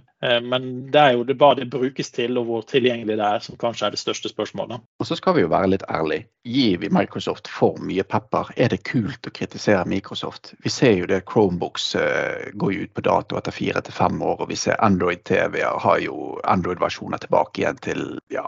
Men 0.47 0.69
det 0.93 1.01
er 1.01 1.17
jo 1.17 1.25
det 1.27 1.35
bare 1.35 1.59
det 1.59 1.65
brukes 1.73 2.13
til, 2.15 2.37
og 2.39 2.45
hvor 2.47 2.63
tilgjengelig 2.69 3.17
det 3.19 3.25
er, 3.25 3.43
som 3.43 3.57
kanskje 3.59 3.89
er 3.89 3.97
det 3.97 3.99
største 3.99 4.31
spørsmålet. 4.31 4.79
Og 5.01 5.09
så 5.09 5.17
skal 5.19 5.35
vi 5.35 5.43
jo 5.43 5.51
være 5.51 5.73
litt 5.73 5.80
ærlige. 5.89 6.27
Gir 6.43 6.77
vi 6.77 6.89
Microsoft 6.89 7.47
for 7.47 7.77
mye 7.85 8.01
pepper? 8.03 8.47
Er 8.57 8.71
det 8.73 8.79
kult 8.89 9.27
å 9.29 9.31
kritisere 9.33 9.83
Microsoft? 9.85 10.55
Vi 10.65 10.71
ser 10.73 10.95
jo 10.97 11.05
det 11.05 11.19
Chromebooks 11.29 11.91
uh, 11.93 12.47
går 12.57 12.79
ut 12.79 12.93
på 12.97 13.03
dato 13.05 13.37
etter 13.37 13.53
fire 13.53 13.83
til 13.85 13.93
fem 13.93 14.17
år, 14.25 14.39
og 14.41 14.49
vi 14.49 14.57
ser 14.57 14.81
Android-TV-er 14.81 15.77
har 15.83 15.99
jo 16.01 16.39
Android-versjoner 16.49 17.21
tilbake 17.21 17.61
igjen 17.61 17.77
til 17.85 18.01
ja, 18.33 18.47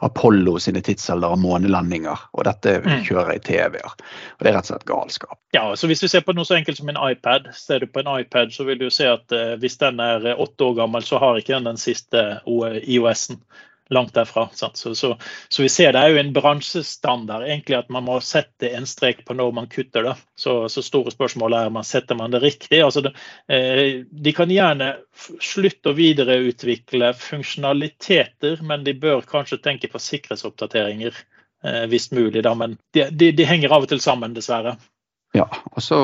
Apollo 0.00 0.56
sine 0.64 0.80
tidsalder 0.80 1.36
og 1.36 1.42
månelandinger, 1.44 2.24
og 2.32 2.48
dette 2.48 2.78
mm. 2.80 3.04
kjører 3.04 3.34
i 3.36 3.44
TV-er. 3.44 3.92
Og 3.92 4.40
Det 4.40 4.48
er 4.48 4.56
rett 4.56 4.70
og 4.70 4.72
slett 4.72 4.88
galskap. 4.88 5.36
Ja, 5.52 5.68
så 5.76 5.92
Hvis 5.92 6.06
vi 6.06 6.12
ser 6.14 6.24
på 6.24 6.32
noe 6.32 6.48
så 6.48 6.56
enkelt 6.56 6.80
som 6.80 6.88
en 6.88 7.02
iPad, 7.04 7.52
ser 7.52 7.84
du 7.84 7.90
på 7.92 8.00
en 8.00 8.14
iPad, 8.16 8.56
så 8.56 8.64
vil 8.64 8.80
du 8.80 8.88
se 8.88 9.12
at 9.12 9.36
uh, 9.36 9.58
hvis 9.60 9.76
den 9.84 10.00
er 10.00 10.32
åtte 10.32 10.72
år 10.72 10.80
gammel, 10.80 11.04
så 11.04 11.20
har 11.20 11.36
ikke 11.36 11.58
den 11.58 11.68
den 11.68 11.84
siste 11.84 12.28
IOS-en 12.48 13.44
langt 13.90 14.14
derfra. 14.14 14.48
Så, 14.52 14.70
så, 14.74 14.94
så, 15.48 15.62
vi 15.62 15.68
ser 15.68 15.92
det 15.92 16.02
er 16.02 16.12
jo 16.12 16.20
en 16.20 16.32
bransjestandard 16.34 17.46
egentlig 17.46 17.78
at 17.78 17.92
man 17.92 18.06
må 18.08 18.18
sette 18.24 18.70
en 18.74 18.86
strek 18.88 19.24
på 19.26 19.36
når 19.38 19.52
man 19.56 19.70
kutter 19.72 20.08
det. 20.08 20.16
Så, 20.38 20.58
så 20.72 20.82
store 20.84 21.12
spørsmål 21.14 21.58
er 21.58 21.72
man 21.74 21.86
setter 21.86 22.18
man 22.18 22.34
det 22.34 22.42
riktig. 22.44 22.80
Altså 22.82 23.04
det, 23.06 23.14
eh, 23.52 24.02
de 24.10 24.34
kan 24.36 24.50
gjerne 24.52 24.92
slutte 25.40 25.92
å 25.92 25.98
videreutvikle 25.98 27.12
funksjonaliteter, 27.20 28.60
men 28.66 28.84
de 28.86 28.96
bør 28.98 29.24
kanskje 29.28 29.62
tenke 29.62 29.90
på 29.92 30.02
sikkerhetsoppdateringer 30.02 31.14
eh, 31.14 31.86
hvis 31.90 32.10
mulig. 32.12 32.42
Da. 32.46 32.54
Men 32.58 32.78
de, 32.96 33.08
de, 33.12 33.32
de 33.36 33.48
henger 33.48 33.74
av 33.74 33.86
og 33.86 33.94
til 33.94 34.02
sammen, 34.02 34.34
dessverre. 34.36 34.76
Ja, 35.36 35.46
og 35.72 35.82
så 35.82 35.96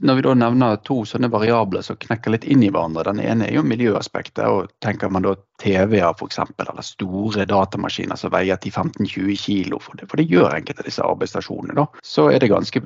Når 0.00 0.16
vi 0.16 0.24
da 0.24 0.34
nevner 0.38 0.78
to 0.86 1.02
sånne 1.08 1.28
variabler 1.32 1.84
som 1.84 1.98
knekker 2.00 2.32
litt 2.32 2.46
inn 2.48 2.62
i 2.64 2.70
hverandre. 2.72 3.04
Den 3.10 3.20
ene 3.20 3.48
er 3.48 3.58
jo 3.58 3.64
miljøaspektet. 3.66 4.44
og 4.46 4.70
Tenker 4.84 5.12
man 5.12 5.26
da 5.26 5.34
TV-er 5.60 6.14
f.eks., 6.14 6.40
eller 6.64 6.86
store 6.86 7.44
datamaskiner 7.48 8.16
som 8.16 8.32
veier 8.32 8.56
10-15-20 8.56 9.42
kilo, 9.42 9.80
for 9.82 9.98
det, 9.98 10.08
for 10.08 10.20
det 10.20 10.28
gjør 10.30 10.54
enkelte 10.54 10.84
av 10.84 10.88
disse 10.88 11.04
arbeidsstasjonene, 11.04 11.76
da, 11.76 11.86
så 12.04 12.28
er 12.32 12.40
det 12.40 12.52
ganske 12.52 12.82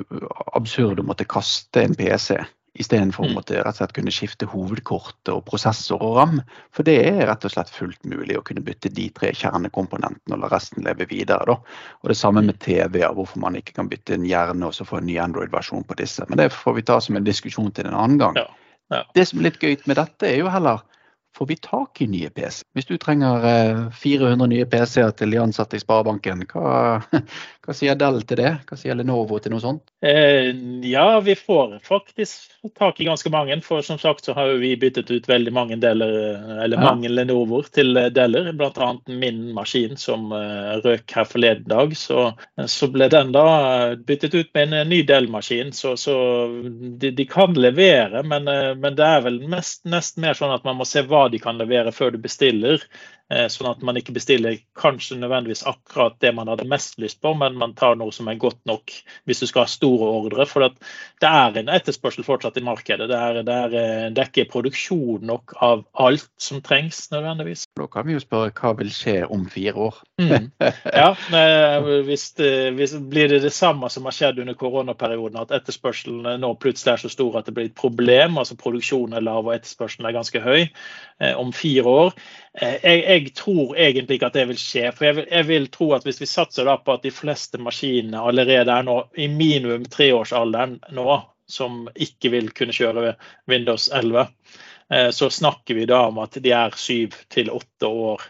absurd 0.57 1.03
å 1.03 1.07
måtte 1.07 1.29
kaste 1.29 1.85
en 1.85 1.95
PC 1.99 2.41
Istedenfor 2.83 3.27
mm. 3.27 3.31
å 3.31 3.37
måtte 3.39 3.59
rett 3.61 3.77
og 3.77 3.81
slett 3.81 3.95
kunne 3.97 4.15
skifte 4.15 4.49
hovedkort 4.51 5.31
og 5.33 5.45
prosessor 5.47 6.03
og 6.03 6.17
ram. 6.19 6.41
For 6.75 6.87
det 6.87 6.99
er 7.09 7.27
rett 7.31 7.47
og 7.47 7.55
slett 7.55 7.73
fullt 7.73 8.03
mulig 8.09 8.39
å 8.39 8.45
kunne 8.47 8.65
bytte 8.65 8.93
de 8.93 9.09
tre 9.15 9.33
kjernekomponentene 9.39 10.37
og 10.37 10.43
la 10.43 10.51
resten 10.53 10.85
leve 10.87 11.07
videre. 11.11 11.47
Da. 11.49 11.59
Og 12.03 12.13
Det 12.13 12.19
samme 12.19 12.45
med 12.47 12.59
TV-er, 12.65 13.15
hvorfor 13.17 13.43
man 13.45 13.59
ikke 13.59 13.77
kan 13.79 13.91
bytte 13.93 14.17
en 14.19 14.27
hjerne 14.29 14.69
og 14.69 14.77
så 14.77 14.87
få 14.89 15.01
en 15.01 15.09
ny 15.09 15.19
Android-versjon 15.23 15.87
på 15.89 15.99
disse. 16.01 16.27
Men 16.29 16.43
det 16.43 16.51
får 16.55 16.79
vi 16.81 16.87
ta 16.91 16.99
som 17.01 17.19
en 17.19 17.29
diskusjon 17.29 17.73
til 17.73 17.89
en 17.91 17.99
annen 17.99 18.21
gang. 18.23 18.41
Ja. 18.43 18.49
Ja. 18.93 19.05
Det 19.17 19.25
som 19.29 19.41
er 19.41 19.49
litt 19.49 19.63
gøy 19.63 19.79
med 19.89 19.97
dette, 19.97 20.29
er 20.29 20.43
jo 20.43 20.51
heller 20.53 20.83
får 21.37 21.47
vi 21.47 21.57
tak 21.57 22.01
i 22.01 22.07
nye 22.07 22.31
PC? 22.31 22.65
Hvis 22.75 22.87
du 22.87 22.97
trenger 23.01 23.45
400 23.91 24.45
eh, 24.45 24.49
nye 24.49 24.67
PC-er 24.69 25.15
til 25.17 25.33
de 25.33 25.41
ansatte 25.41 25.79
i 25.79 25.83
Sparebanken, 25.83 26.45
hva, 26.53 27.01
hva, 27.65 27.77
sier 27.77 27.97
Dell 27.99 28.21
til 28.29 28.41
det? 28.43 28.53
Hva 28.69 28.79
sier 28.79 28.99
Lenovo 28.99 29.39
til 29.41 29.55
noe 29.55 29.63
sånt? 29.65 29.85
Eh, 30.05 30.53
ja, 30.89 31.07
vi 31.25 31.37
får 31.39 31.79
faktisk 31.87 32.69
tak 32.79 33.01
i 33.01 33.09
ganske 33.09 33.33
mange. 33.33 33.57
For 33.65 33.85
som 33.85 33.99
sagt 34.01 34.29
så 34.29 34.37
har 34.37 34.53
vi 34.61 34.75
byttet 34.77 35.11
ut 35.11 35.29
veldig 35.29 35.55
mange 35.57 35.79
deler, 35.81 36.13
eller 36.65 36.77
ja. 36.77 36.85
mange 36.85 37.11
Lenovoer 37.13 37.71
til 37.73 37.97
deler. 38.13 38.53
Bl.a. 38.53 38.91
min 39.09 39.43
maskin 39.57 39.97
som 40.01 40.33
røk 40.85 41.17
her 41.17 41.29
forleden 41.29 41.69
dag. 41.71 41.97
Så, 41.97 42.29
så, 42.67 42.91
ble 42.93 43.09
den 43.13 43.33
da 43.33 43.47
byttet 43.97 44.37
ut 44.37 44.53
med 44.55 44.77
en 44.77 44.93
ny 44.93 45.01
Dell-maskin. 45.09 45.73
Så, 45.73 45.97
så 45.97 46.15
de, 47.01 47.11
de, 47.11 47.27
kan 47.33 47.57
levere, 47.57 48.21
men, 48.27 48.45
men 48.83 48.99
det 48.99 49.07
er 49.07 49.25
vel 49.25 49.41
mest, 49.49 49.83
nesten 49.89 50.27
mer 50.27 50.37
sånn 50.37 50.53
at 50.53 50.67
man 50.69 50.77
må 50.79 50.87
se 50.89 51.05
hva 51.09 51.22
de 51.31 51.41
kan 51.43 51.59
levere 51.61 51.93
før 51.95 52.15
du 52.15 52.19
bestiller. 52.23 52.83
Eh, 53.33 53.47
sånn 53.49 53.71
at 53.71 53.83
man 53.87 53.97
ikke 53.97 54.13
bestiller 54.13 54.59
kanskje 54.77 55.17
nødvendigvis 55.21 55.65
akkurat 55.69 56.19
det 56.21 56.35
man 56.37 56.51
hadde 56.53 56.67
mest 56.69 56.99
lyst 57.01 57.21
på, 57.25 57.33
men 57.39 57.57
man 57.61 57.73
tar 57.79 57.97
noe 57.97 58.13
som 58.13 58.29
er 58.29 58.41
godt 58.41 58.61
nok 58.69 58.93
hvis 59.29 59.41
du 59.41 59.47
skal 59.49 59.65
ha 59.65 59.73
store 59.73 60.11
ordre. 60.21 60.47
For 60.49 60.67
det 60.67 61.31
er 61.31 61.57
en 61.61 61.73
etterspørsel 61.73 62.27
fortsatt 62.27 62.59
i 62.61 62.65
markedet. 62.67 63.09
Det 63.09 63.19
er, 63.19 63.41
det, 63.47 63.57
er, 63.67 63.79
eh, 63.79 64.09
det 64.13 64.25
er, 64.25 64.33
ikke 64.33 64.51
produksjon 64.53 65.25
nok 65.31 65.57
av 65.65 65.87
alt 66.05 66.29
som 66.41 66.61
trengs 66.65 67.07
nødvendigvis. 67.15 67.65
Da 67.73 67.87
kan 67.89 68.05
vi 68.05 68.13
jo 68.13 68.21
spørre 68.21 68.51
hva 68.53 68.75
vil 68.77 68.91
skje 68.93 69.15
om 69.33 69.47
fire 69.49 69.73
år? 69.89 70.01
Mm. 70.21 70.51
Ja, 70.93 71.15
hvis, 72.05 72.27
det, 72.37 72.51
hvis 72.77 72.93
Blir 73.09 73.31
det 73.33 73.41
det 73.47 73.53
samme 73.57 73.89
som 73.91 74.05
har 74.05 74.17
skjedd 74.17 74.43
under 74.43 74.57
koronaperioden, 74.61 75.39
at 75.41 75.55
etterspørselen 75.57 76.43
nå 76.43 76.51
plutselig 76.61 76.93
er 76.93 77.03
så 77.05 77.11
stor 77.13 77.39
at 77.41 77.49
det 77.49 77.55
blir 77.57 77.71
et 77.71 77.79
problem, 77.79 78.37
altså 78.39 78.59
produksjonen 78.61 79.17
er 79.17 79.25
lav 79.25 79.47
og 79.47 79.55
etterspørselen 79.55 80.11
er 80.11 80.17
ganske 80.19 80.43
høy, 80.45 80.67
eh, 81.25 81.33
om 81.41 81.55
fire 81.57 81.97
år? 82.05 82.13
Eh, 82.61 82.77
jeg, 82.77 83.05
jeg, 83.09 83.35
tror 83.41 83.73
egentlig 83.77 84.21
ikke 84.21 84.33
at 84.33 84.37
det 84.37 84.47
vil 84.53 84.61
skje. 84.61 84.87
for 84.93 85.09
jeg 85.09 85.21
vil, 85.21 85.29
jeg 85.31 85.49
vil, 85.49 85.69
tro 85.73 85.93
at 85.97 86.05
Hvis 86.05 86.21
vi 86.21 86.29
satser 86.29 86.69
på 86.85 86.93
at 86.93 87.07
de 87.07 87.15
fleste 87.15 87.59
maskinene 87.59 88.21
allerede 88.21 88.73
er 88.73 88.85
nå 88.85 88.99
i 89.17 89.31
minimum 89.33 89.89
treårsalderen 89.89 90.77
nå, 90.93 91.23
som 91.49 91.89
ikke 91.97 92.31
vil 92.37 92.53
kunne 92.53 92.77
kjøre 92.77 93.15
Windows 93.49 93.89
11, 93.93 94.29
Eh, 94.82 94.82
så 95.15 95.31
snakker 95.33 95.79
vi 95.79 95.87
da 95.89 96.03
om 96.11 96.19
at 96.21 96.37
de 96.45 96.51
er 96.53 96.75
syv 96.77 97.15
til 97.33 97.49
åtte 97.55 97.89
år 97.89 98.25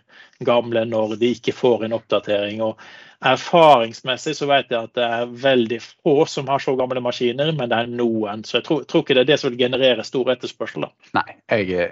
gamle 0.46 0.84
når 0.88 1.16
de 1.20 1.32
ikke 1.36 1.54
får 1.56 1.86
en 1.86 1.96
oppdatering. 1.96 2.62
Og 2.62 2.80
erfaringsmessig 3.22 4.34
så 4.34 4.48
vet 4.50 4.72
jeg 4.72 4.88
at 4.88 4.94
det 4.98 5.04
er 5.06 5.34
veldig 5.44 5.78
få 5.84 6.14
som 6.28 6.48
har 6.50 6.62
så 6.62 6.74
gamle 6.78 7.02
maskiner, 7.04 7.52
men 7.54 7.70
det 7.70 7.78
er 7.78 7.92
noen. 7.92 8.42
Så 8.46 8.58
jeg 8.58 8.66
tror, 8.66 8.82
tror 8.88 9.04
ikke 9.04 9.16
det 9.16 9.24
er 9.24 9.30
det 9.30 9.38
som 9.40 9.52
vil 9.52 9.62
generere 9.62 10.06
stor 10.06 10.32
etterspørsel. 10.34 10.86
Da. 10.86 10.90
Nei, 11.20 11.36
jeg, 11.52 11.86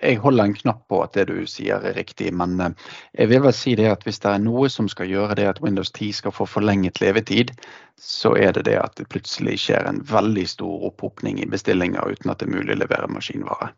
jeg, 0.00 0.18
holder 0.24 0.50
en 0.50 0.56
knapp 0.58 0.82
på 0.90 1.02
at 1.04 1.14
det 1.18 1.28
du 1.30 1.36
sier 1.50 1.86
er 1.86 1.96
riktig, 1.98 2.32
men 2.34 2.58
eh, 2.62 2.90
jeg 3.20 3.30
vil 3.32 3.44
vel 3.46 3.56
si 3.56 3.76
det 3.78 3.90
at 3.92 4.06
hvis 4.06 4.20
det 4.24 4.32
er 4.32 4.42
noe 4.42 4.70
som 4.72 4.90
skal 4.90 5.10
gjøre 5.10 5.38
det 5.38 5.48
at 5.52 5.62
Windows 5.64 5.92
10 5.92 6.18
skal 6.22 6.34
få 6.34 6.48
forlenget 6.50 7.02
levetid, 7.04 7.54
så 8.00 8.34
er 8.34 8.56
det 8.56 8.66
det 8.66 8.78
at 8.80 8.98
det 8.98 9.10
plutselig 9.12 9.60
skjer 9.62 9.86
en 9.86 10.02
veldig 10.08 10.48
stor 10.50 10.88
opphopning 10.90 11.38
i 11.38 11.48
bestillinger 11.50 12.10
uten 12.10 12.32
at 12.32 12.42
det 12.42 12.50
er 12.50 12.56
mulig 12.56 12.74
å 12.74 12.82
levere 12.82 13.10
maskinvare. 13.12 13.70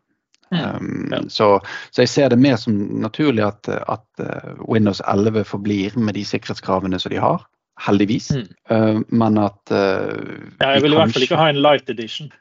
Um, 0.51 1.09
ja. 1.11 1.21
så, 1.29 1.59
så, 1.91 2.03
jeg 2.03 2.09
ser 2.09 2.29
det 2.29 2.39
mer 2.39 2.55
som 2.61 2.75
naturlig 3.01 3.43
at, 3.45 3.69
at 3.69 4.05
uh, 4.21 4.53
Windows 4.69 5.01
11 5.07 5.43
forblir 5.49 5.97
med 5.97 6.15
de 6.17 6.25
sikkerhetskravene 6.25 6.99
som 7.01 7.13
de 7.13 7.21
har. 7.21 7.43
Heldigvis. 7.81 8.29
Mm. 8.31 8.45
Uh, 8.71 9.01
men 9.09 9.39
at 9.41 9.73
uh, 9.73 10.13
ja, 10.61 10.75
Jeg 10.75 10.85
vil 10.85 10.95
i 10.95 10.99
hvert 11.01 11.15
fall 11.15 11.27
ikke 11.27 11.39
ha 11.41 11.49
en 11.51 11.61
light 11.65 11.89
edition. 11.91 12.31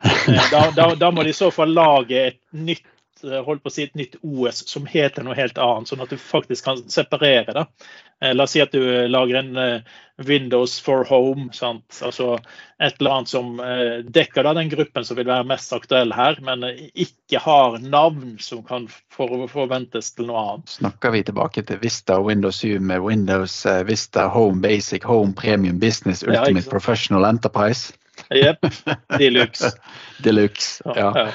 da, 0.52 0.68
da, 0.76 0.92
da, 1.00 1.10
må 1.10 1.24
de 1.24 1.34
i 1.34 1.36
så 1.36 1.50
fall 1.54 1.74
lage 1.74 2.28
et 2.28 2.40
nytt 2.52 2.86
holdt 3.46 3.64
på 3.64 3.72
å 3.72 3.74
si 3.74 3.86
et 3.86 3.98
nytt 3.98 4.16
OS 4.22 4.64
som 4.70 4.88
heter 4.88 5.24
noe 5.26 5.36
helt 5.38 5.58
annet, 5.58 5.90
sånn 5.90 6.04
at 6.04 6.12
du 6.12 6.20
faktisk 6.20 6.68
kan 6.68 6.82
separere 6.92 7.54
det. 7.56 7.66
La 8.34 8.46
oss 8.46 8.54
si 8.54 8.62
at 8.62 8.72
du 8.72 8.80
lager 9.10 9.40
en 9.40 9.82
Windows 10.16 10.80
for 10.80 11.04
Home. 11.04 11.48
Sant? 11.52 12.00
Altså 12.02 12.38
et 12.78 13.00
eller 13.00 13.10
annet 13.10 13.28
som 13.28 13.60
eh, 13.60 13.98
dekker 14.06 14.46
da 14.46 14.54
den 14.54 14.68
gruppen 14.68 15.04
som 15.04 15.18
vil 15.18 15.28
være 15.28 15.46
mest 15.48 15.72
aktuell 15.74 16.14
her, 16.14 16.38
men 16.44 16.64
ikke 16.94 17.40
har 17.42 17.78
navn 17.82 18.36
som 18.42 18.62
kan 18.66 18.86
forventes 19.14 20.12
til 20.14 20.30
noe 20.30 20.44
annet. 20.44 20.76
Snakker 20.78 21.14
vi 21.14 21.24
tilbake 21.26 21.66
til 21.66 21.82
Vista 21.82 22.18
og 22.20 22.30
Windows 22.30 22.62
7 22.62 22.78
med 22.80 23.02
Windows 23.06 23.60
eh, 23.66 23.82
Vista 23.88 24.28
Home 24.34 24.62
Basic, 24.64 25.06
Home 25.08 25.34
Premium 25.38 25.78
Business, 25.82 26.22
Ultimate 26.22 26.66
ja, 26.66 26.70
Professional 26.70 27.26
Enterprise? 27.28 27.94
Jepp. 28.30 28.66
Deluxe. 29.18 29.74
Deluxe, 30.24 30.82
ja. 30.94 31.10
ja. 31.18 31.28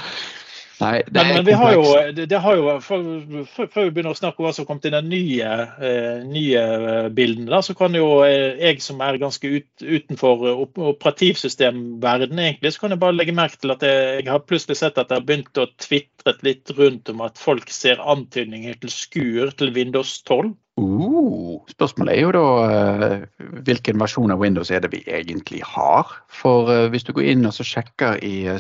Nei, 0.80 1.02
det 1.04 1.12
men, 1.12 1.34
men 1.36 1.46
vi 1.46 1.56
har 1.60 1.74
jo, 1.76 1.84
det, 2.16 2.26
det 2.32 2.40
har 2.40 2.56
jo 2.56 2.76
Før 2.80 3.82
vi 3.84 3.90
begynner 3.92 4.14
å 4.14 4.18
snakke 4.18 4.40
om 4.40 4.48
hva 4.48 4.54
som 4.56 4.68
kom 4.68 4.80
til 4.80 4.94
den 4.96 5.10
nye, 5.12 5.50
eh, 5.84 6.22
nye 6.24 6.62
eh, 6.64 7.10
bilden, 7.16 7.50
da, 7.52 7.60
så 7.66 7.76
kan 7.76 7.96
jo 7.98 8.22
eh, 8.24 8.56
jeg 8.62 8.80
som 8.84 9.04
er 9.04 9.20
ganske 9.20 9.52
ut, 9.52 9.68
utenfor 9.84 10.46
operativsystemverdenen, 10.94 12.44
egentlig, 12.46 12.72
så 12.76 12.86
kan 12.86 12.96
jeg 12.96 13.04
bare 13.04 13.18
legge 13.18 13.36
merke 13.36 13.60
til 13.60 13.76
at 13.76 13.84
jeg, 13.84 14.22
jeg 14.22 14.32
har 14.32 14.46
plutselig 14.48 14.80
sett 14.80 15.02
at 15.02 15.12
det 15.12 15.20
har 15.20 15.28
begynt 15.28 15.60
å 15.60 15.68
tvitre 15.84 16.38
litt 16.48 16.72
rundt 16.78 17.12
om 17.12 17.26
at 17.28 17.42
folk 17.42 17.68
ser 17.74 18.00
antydninger 18.00 18.80
til 18.80 18.94
skur 18.94 19.52
til 19.60 19.76
Windows 19.76 20.16
12. 20.24 20.56
Uh, 20.80 21.60
spørsmålet 21.72 22.16
er 22.16 22.22
jo 22.24 22.32
da 22.36 22.44
uh, 22.66 23.48
hvilken 23.68 24.00
versjon 24.02 24.32
av 24.34 24.40
Windows 24.42 24.72
er 24.72 24.84
det 24.84 24.92
vi 24.94 25.02
egentlig 25.08 25.62
har. 25.68 26.14
For 26.32 26.72
uh, 26.72 26.88
hvis 26.94 27.06
du 27.08 27.12
går 27.16 27.28
inn 27.34 27.48
og 27.50 27.56
så 27.56 27.66
sjekker 27.68 28.20
i 28.26 28.48
uh, 28.48 28.60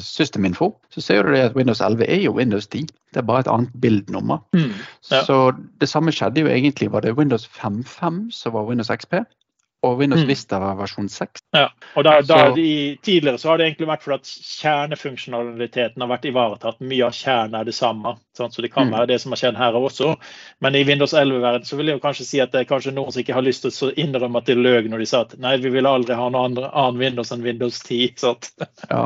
Systeminfo, 0.00 0.72
så 0.94 1.04
ser 1.04 1.28
du 1.28 1.36
at 1.36 1.56
Windows 1.58 1.82
11 1.84 2.06
er 2.08 2.22
jo 2.24 2.34
Windows 2.36 2.68
10. 2.68 2.88
Det 3.14 3.22
er 3.22 3.26
bare 3.26 3.44
et 3.44 3.52
annet 3.52 3.74
bildnummer. 3.82 4.40
Mm, 4.56 4.72
ja. 5.10 5.22
Så 5.26 5.52
det 5.82 5.90
samme 5.90 6.14
skjedde 6.14 6.44
jo 6.44 6.50
egentlig. 6.50 6.92
Var 6.92 7.04
det 7.04 7.16
Windows 7.18 7.46
5.5 7.46 8.30
som 8.34 8.56
var 8.56 8.68
Windows 8.68 8.90
XP? 8.90 9.20
Og 9.82 9.98
Windows 9.98 10.22
mm. 10.22 10.28
Vista 10.28 10.58
var 10.60 10.76
versjon 10.76 11.08
6. 11.08 11.40
Ja, 11.56 11.70
og 11.96 12.04
da, 12.04 12.18
da 12.20 12.38
så, 12.50 12.54
de, 12.56 12.96
Tidligere 13.02 13.40
så 13.40 13.52
har 13.52 13.60
det 13.60 13.70
egentlig 13.70 13.88
vært 13.88 14.04
for 14.04 14.16
at 14.18 14.28
kjernefunksjonaliteten 14.28 16.04
har 16.04 16.10
vært 16.10 16.26
ivaretatt. 16.28 16.82
Mye 16.84 17.06
av 17.08 17.16
kjernen 17.16 17.56
er 17.56 17.68
det 17.68 17.74
samme. 17.76 18.14
Sånn, 18.36 18.52
så 18.52 18.62
det 18.64 18.70
kan 18.74 18.88
mm. 18.88 18.94
være 18.94 19.08
det 19.10 19.18
som 19.22 19.32
har 19.34 19.40
skjedd 19.40 19.56
her 19.58 19.78
også. 19.78 20.12
Men 20.64 20.76
i 20.76 20.84
Windows 20.88 21.14
11-verden 21.16 21.66
så 21.68 21.78
vil 21.78 21.90
jeg 21.90 21.98
jo 21.98 22.02
kanskje 22.04 22.26
si 22.28 22.42
at 22.44 22.52
det 22.52 22.62
er 22.62 22.68
kanskje 22.68 22.92
noen 22.96 23.14
som 23.14 23.22
ikke 23.22 23.36
har 23.36 23.46
lyst 23.46 23.64
til 23.64 23.88
å 23.88 23.90
innrømme 24.00 24.40
at 24.42 24.50
de 24.50 24.56
løg 24.58 24.90
når 24.92 25.02
de 25.02 25.08
sa 25.08 25.22
at 25.24 25.34
nei, 25.40 25.56
vi 25.64 25.72
vil 25.72 25.88
aldri 25.88 26.16
ha 26.16 26.28
noen 26.28 26.52
andre, 26.52 26.70
annen 26.76 27.00
Windows 27.00 27.32
enn 27.34 27.44
Windows 27.46 27.80
10. 27.86 28.20
Sånn. 28.20 28.48
ja, 28.92 29.02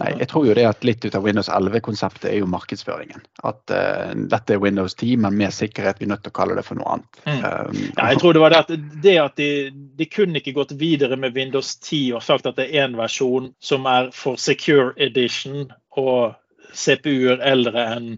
nei, 0.00 0.12
Jeg 0.22 0.30
tror 0.30 0.48
jo 0.48 0.56
det 0.56 0.68
at 0.70 0.86
litt 0.86 1.04
ut 1.04 1.18
av 1.18 1.26
Windows 1.26 1.50
11-konseptet 1.50 2.30
er 2.30 2.38
jo 2.38 2.50
markedsføringen. 2.54 3.26
At 3.42 3.74
uh, 3.74 4.14
dette 4.30 4.56
er 4.56 4.62
Windows 4.62 4.94
10, 4.94 5.18
men 5.26 5.38
med 5.42 5.54
sikkerhet 5.54 5.98
vi 5.98 6.08
er 6.08 6.14
nødt 6.14 6.24
til 6.26 6.34
å 6.34 6.38
kalle 6.38 6.58
det 6.58 6.66
for 6.66 6.78
noe 6.78 6.96
annet. 6.96 7.22
Mm. 7.26 7.42
Um, 7.42 7.82
ja, 7.98 8.08
jeg 8.14 8.22
tror 8.22 8.38
det 8.38 8.44
var 8.44 8.54
det 8.54 8.62
at, 8.64 8.74
det 9.04 9.16
at 9.20 9.38
de, 9.40 9.50
de 9.98 10.03
de 10.04 10.10
kunne 10.12 10.40
ikke 10.40 10.52
gått 10.52 10.74
videre 10.76 11.16
med 11.16 11.36
Windows 11.36 11.76
10 11.80 12.12
og 12.18 12.24
sagt 12.24 12.46
at 12.50 12.58
det 12.60 12.68
er 12.68 12.84
én 12.84 12.96
versjon 12.98 13.52
som 13.62 13.86
er 13.88 14.10
for 14.12 14.36
secure 14.40 14.92
edition 15.00 15.70
og 15.96 16.34
CPU-er 16.74 17.40
eldre 17.46 17.84
enn 17.94 18.10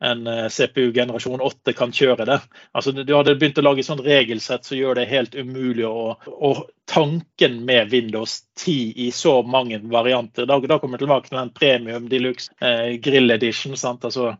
en 0.00 0.26
eh, 0.26 0.48
CPU 0.48 0.92
generasjon 0.92 1.40
8 1.44 1.72
kan 1.76 1.92
kjøre 1.92 2.26
det. 2.28 2.40
Altså, 2.72 2.92
du 2.92 3.14
hadde 3.14 3.36
begynt 3.36 3.60
å 3.60 3.66
lage 3.66 3.84
sånn 3.84 4.02
regelsett 4.04 4.64
som 4.64 4.78
gjør 4.78 5.00
det 5.00 5.08
helt 5.10 5.36
umulig 5.36 5.86
å, 5.88 6.14
og 6.26 6.66
tanken 6.90 7.64
med 7.64 7.90
Windows 7.90 8.38
10 8.64 8.92
i 8.96 9.10
så 9.12 9.42
mange 9.42 9.78
varianter. 9.78 10.46
Da, 10.46 10.60
da 10.60 10.78
kommer 10.78 10.98
vi 10.98 11.04
tilbake 11.04 11.28
til 11.28 11.38
den 11.38 11.50
premium 11.54 12.08
deluxe 12.10 12.50
eh, 12.60 12.96
grill 12.98 13.30
edition. 13.30 13.76
sant? 13.76 14.04
Altså, 14.04 14.34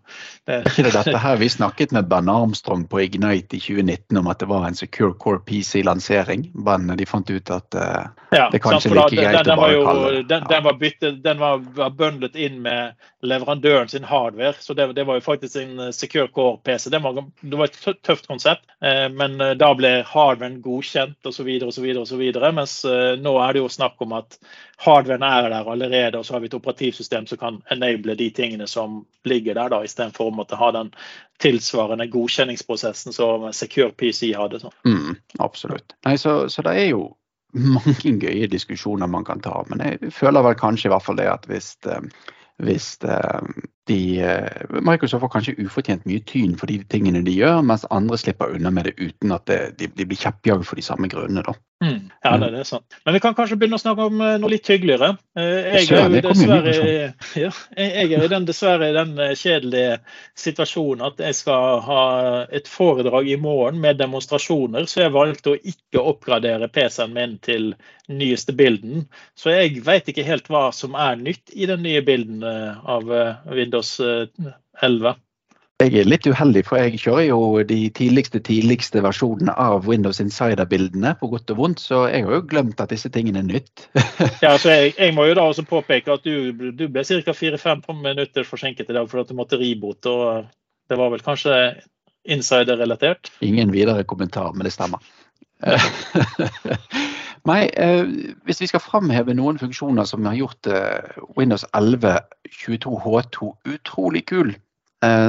det. 0.46 0.64
det 0.76 0.90
dette 0.90 1.18
her 1.18 1.36
vi 1.36 1.48
snakket 1.48 1.92
med 1.92 2.08
Ben 2.08 2.28
Armstrong 2.28 2.88
på 2.90 3.00
Ignite 3.00 3.56
i 3.56 3.60
2019 3.60 4.18
om 4.18 4.32
at 4.32 4.42
det 4.42 4.48
var 4.50 4.66
en 4.66 4.74
Secure 4.74 5.14
Core 5.14 5.38
PC-lansering, 5.46 6.48
men 6.54 6.90
de 6.96 7.06
fant 7.06 7.30
ut 7.30 7.54
at 7.54 7.74
eh, 7.78 8.10
ja, 8.34 8.48
det 8.50 8.62
kanskje 8.64 8.88
sant, 8.88 8.98
like 8.98 9.22
greit 9.22 9.36
den, 9.36 9.46
den 9.46 9.58
å 9.58 9.62
bare 9.62 9.76
jo, 9.76 9.86
kalle 9.86 10.10
det. 10.10 10.24
Den, 10.32 10.50
den, 10.50 10.64
var, 10.64 10.78
byttet, 10.82 11.22
den 11.24 11.44
var, 11.44 11.62
var 11.78 11.94
bundlet 12.02 12.34
inn 12.34 12.58
med 12.66 12.98
leverandøren 13.22 13.88
sin 13.88 14.04
hardware, 14.04 14.56
så 14.58 14.74
det, 14.74 14.90
det 14.98 15.06
var 15.06 15.20
jo 15.20 15.26
faktisk 15.28 15.49
en 15.56 15.78
eh, 15.78 15.90
Secure 15.90 16.28
Core 16.28 16.58
PC. 16.64 16.90
Det 16.90 17.00
det 17.40 17.56
var 17.56 17.64
et 17.64 18.02
tøft 18.02 18.26
konsept, 18.26 18.64
eh, 18.84 19.08
men 19.12 19.40
eh, 19.40 19.54
da 19.58 19.72
ble 19.74 19.92
hardwaren 20.06 20.60
godkjent 20.64 21.26
osv. 21.26 21.48
osv. 21.66 21.86
Mens 22.54 22.74
nå 23.20 23.34
er 23.44 23.52
det 23.52 23.62
jo 23.62 23.68
snakk 23.72 24.00
om 24.04 24.14
at 24.18 24.38
hardwaren 24.80 25.24
er 25.26 25.50
der 25.50 25.70
allerede, 25.70 26.18
og 26.18 26.26
så 26.26 26.36
har 26.36 26.44
vi 26.44 26.50
et 26.50 26.58
operativsystem 26.58 27.26
som 27.26 27.40
kan 27.40 27.60
enable 27.70 28.16
de 28.18 28.30
tingene 28.30 28.66
som 28.70 29.04
ligger 29.24 29.54
der, 29.54 29.72
da, 29.72 29.82
istedenfor 29.84 30.30
å 30.30 30.36
måtte 30.40 30.58
ha 30.60 30.72
den 30.76 30.92
tilsvarende 31.40 32.08
godkjenningsprosessen 32.12 33.16
som 33.16 33.48
Secure 33.56 33.92
PC 33.92 34.34
hadde. 34.36 34.62
Mm, 34.88 35.16
absolutt. 35.38 35.96
Nei, 36.06 36.16
så, 36.20 36.42
så 36.52 36.64
det 36.66 36.76
er 36.76 36.92
jo 36.92 37.08
mange 37.56 37.96
gøye 38.24 38.50
diskusjoner 38.50 39.10
man 39.10 39.24
kan 39.26 39.40
ta, 39.44 39.62
men 39.70 39.82
jeg 39.84 40.12
føler 40.14 40.44
vel 40.46 40.58
kanskje 40.60 40.88
i 40.88 40.94
hvert 40.94 41.06
fall 41.06 41.18
det 41.20 41.30
at 41.30 41.48
hvis 41.50 41.76
hvis 42.60 42.98
de, 43.90 44.20
eh, 44.22 44.80
Microsoft 44.86 45.24
får 45.24 45.32
kanskje 45.34 45.56
ufortjent 45.64 46.06
mye 46.08 46.22
tyn 46.26 46.54
for 46.58 46.70
de 46.70 46.78
tingene 46.92 47.24
de 47.26 47.34
gjør, 47.34 47.64
mens 47.66 47.86
andre 47.90 48.18
slipper 48.20 48.54
unna 48.54 48.70
med 48.74 48.86
det 48.88 48.94
uten 49.00 49.34
at 49.34 49.46
det, 49.50 49.58
de, 49.80 49.90
de, 49.96 50.06
blir 50.06 50.20
kjeppjaget 50.20 50.68
for 50.68 50.78
de 50.78 50.86
samme 50.86 51.10
grunnene. 51.10 51.42
da. 51.46 51.56
Mm. 51.80 52.10
Ja, 52.22 52.34
det, 52.36 52.50
er 52.60 52.68
sant. 52.68 52.98
Men 53.06 53.16
vi 53.16 53.22
kan 53.24 53.34
kanskje 53.34 53.56
begynne 53.56 53.78
å 53.80 53.82
snakke 53.82 54.06
om 54.10 54.20
eh, 54.20 54.36
noe 54.40 54.52
litt 54.52 54.68
hyggeligere. 54.68 55.14
Jeg 55.40 55.86
er 55.88 56.12
jo 56.12 56.22
dessverre, 56.28 56.74
ja, 57.40 57.52
jeg 57.80 58.18
er 58.18 58.26
den, 58.34 58.48
dessverre 58.48 58.90
i 58.90 58.96
den 58.96 59.14
kjedelige 59.16 60.00
situasjonen 60.38 61.06
at 61.08 61.22
jeg 61.24 61.38
skal 61.40 61.80
ha 61.86 62.02
et 62.52 62.68
foredrag 62.68 63.30
i 63.32 63.38
morgen 63.40 63.80
med 63.82 63.98
demonstrasjoner, 64.02 64.84
så 64.90 65.06
jeg 65.06 65.16
valgte 65.16 65.54
å 65.54 65.62
ikke 65.72 66.04
oppgradere 66.12 66.68
PC-en 66.70 67.16
min 67.16 67.38
til 67.42 67.72
nyeste 68.10 68.52
bilden. 68.52 69.06
Så 69.34 69.54
jeg 69.54 69.80
vet 69.86 70.08
ikke 70.10 70.26
helt 70.26 70.48
hva 70.50 70.68
som 70.74 70.96
er 70.98 71.16
nytt 71.20 71.52
i 71.54 71.68
den 71.70 71.82
nye 71.86 72.02
bilden 72.04 72.44
eh, 72.44 72.76
av 72.84 73.08
eh, 73.12 73.40
Windows 73.56 73.79
11. 74.00 75.10
Eh, 75.10 75.18
jeg 75.80 75.96
er 75.96 76.08
litt 76.08 76.26
uheldig, 76.28 76.60
for 76.68 76.76
jeg 76.76 76.98
kjører 77.00 77.30
jo 77.30 77.38
de 77.64 77.78
tidligste 77.96 78.42
tidligste 78.44 79.00
versjonene 79.00 79.54
av 79.56 79.86
Windows 79.88 80.20
Insider-bildene, 80.20 81.14
på 81.16 81.30
godt 81.32 81.52
og 81.54 81.60
vondt, 81.62 81.80
så 81.80 82.02
jeg 82.10 82.26
har 82.26 82.36
jo 82.36 82.42
glemt 82.50 82.82
at 82.84 82.92
disse 82.92 83.08
tingene 83.12 83.40
er 83.40 83.48
nytt. 83.48 83.86
ja, 84.44 84.52
så 84.60 84.74
jeg, 84.74 84.92
jeg, 84.98 85.14
må 85.16 85.24
jo 85.30 85.38
da 85.38 85.46
også 85.48 85.64
påpeke 85.70 86.18
at 86.18 86.26
du, 86.26 86.52
du 86.76 86.84
ble 86.92 87.04
ca. 87.08 87.32
4-5 87.32 87.86
minutter 87.96 88.44
forsinket 88.44 88.92
i 88.92 88.98
dag 88.98 89.08
for 89.08 89.22
at 89.22 89.32
du 89.32 89.38
måtte 89.38 89.60
ribote, 89.60 90.12
og 90.12 90.50
det 90.92 91.00
var 91.00 91.14
vel 91.14 91.24
kanskje 91.24 91.56
insider-relatert? 92.28 93.32
Ingen 93.40 93.72
videre 93.72 94.04
kommentar, 94.04 94.52
men 94.52 94.68
det 94.68 94.74
stemmer. 94.76 95.00
Nei, 97.48 97.62
eh, 97.72 98.04
hvis 98.44 98.60
vi 98.60 98.68
skal 98.68 98.84
framheve 98.84 99.32
noen 99.36 99.56
funksjoner 99.60 100.04
som 100.08 100.28
har 100.28 100.36
gjort 100.36 100.68
eh, 100.68 101.20
Windows 101.38 101.64
11 101.72 102.20
22 102.50 102.98
H2 103.04 103.52
utrolig 103.74 104.26
kul, 104.28 104.52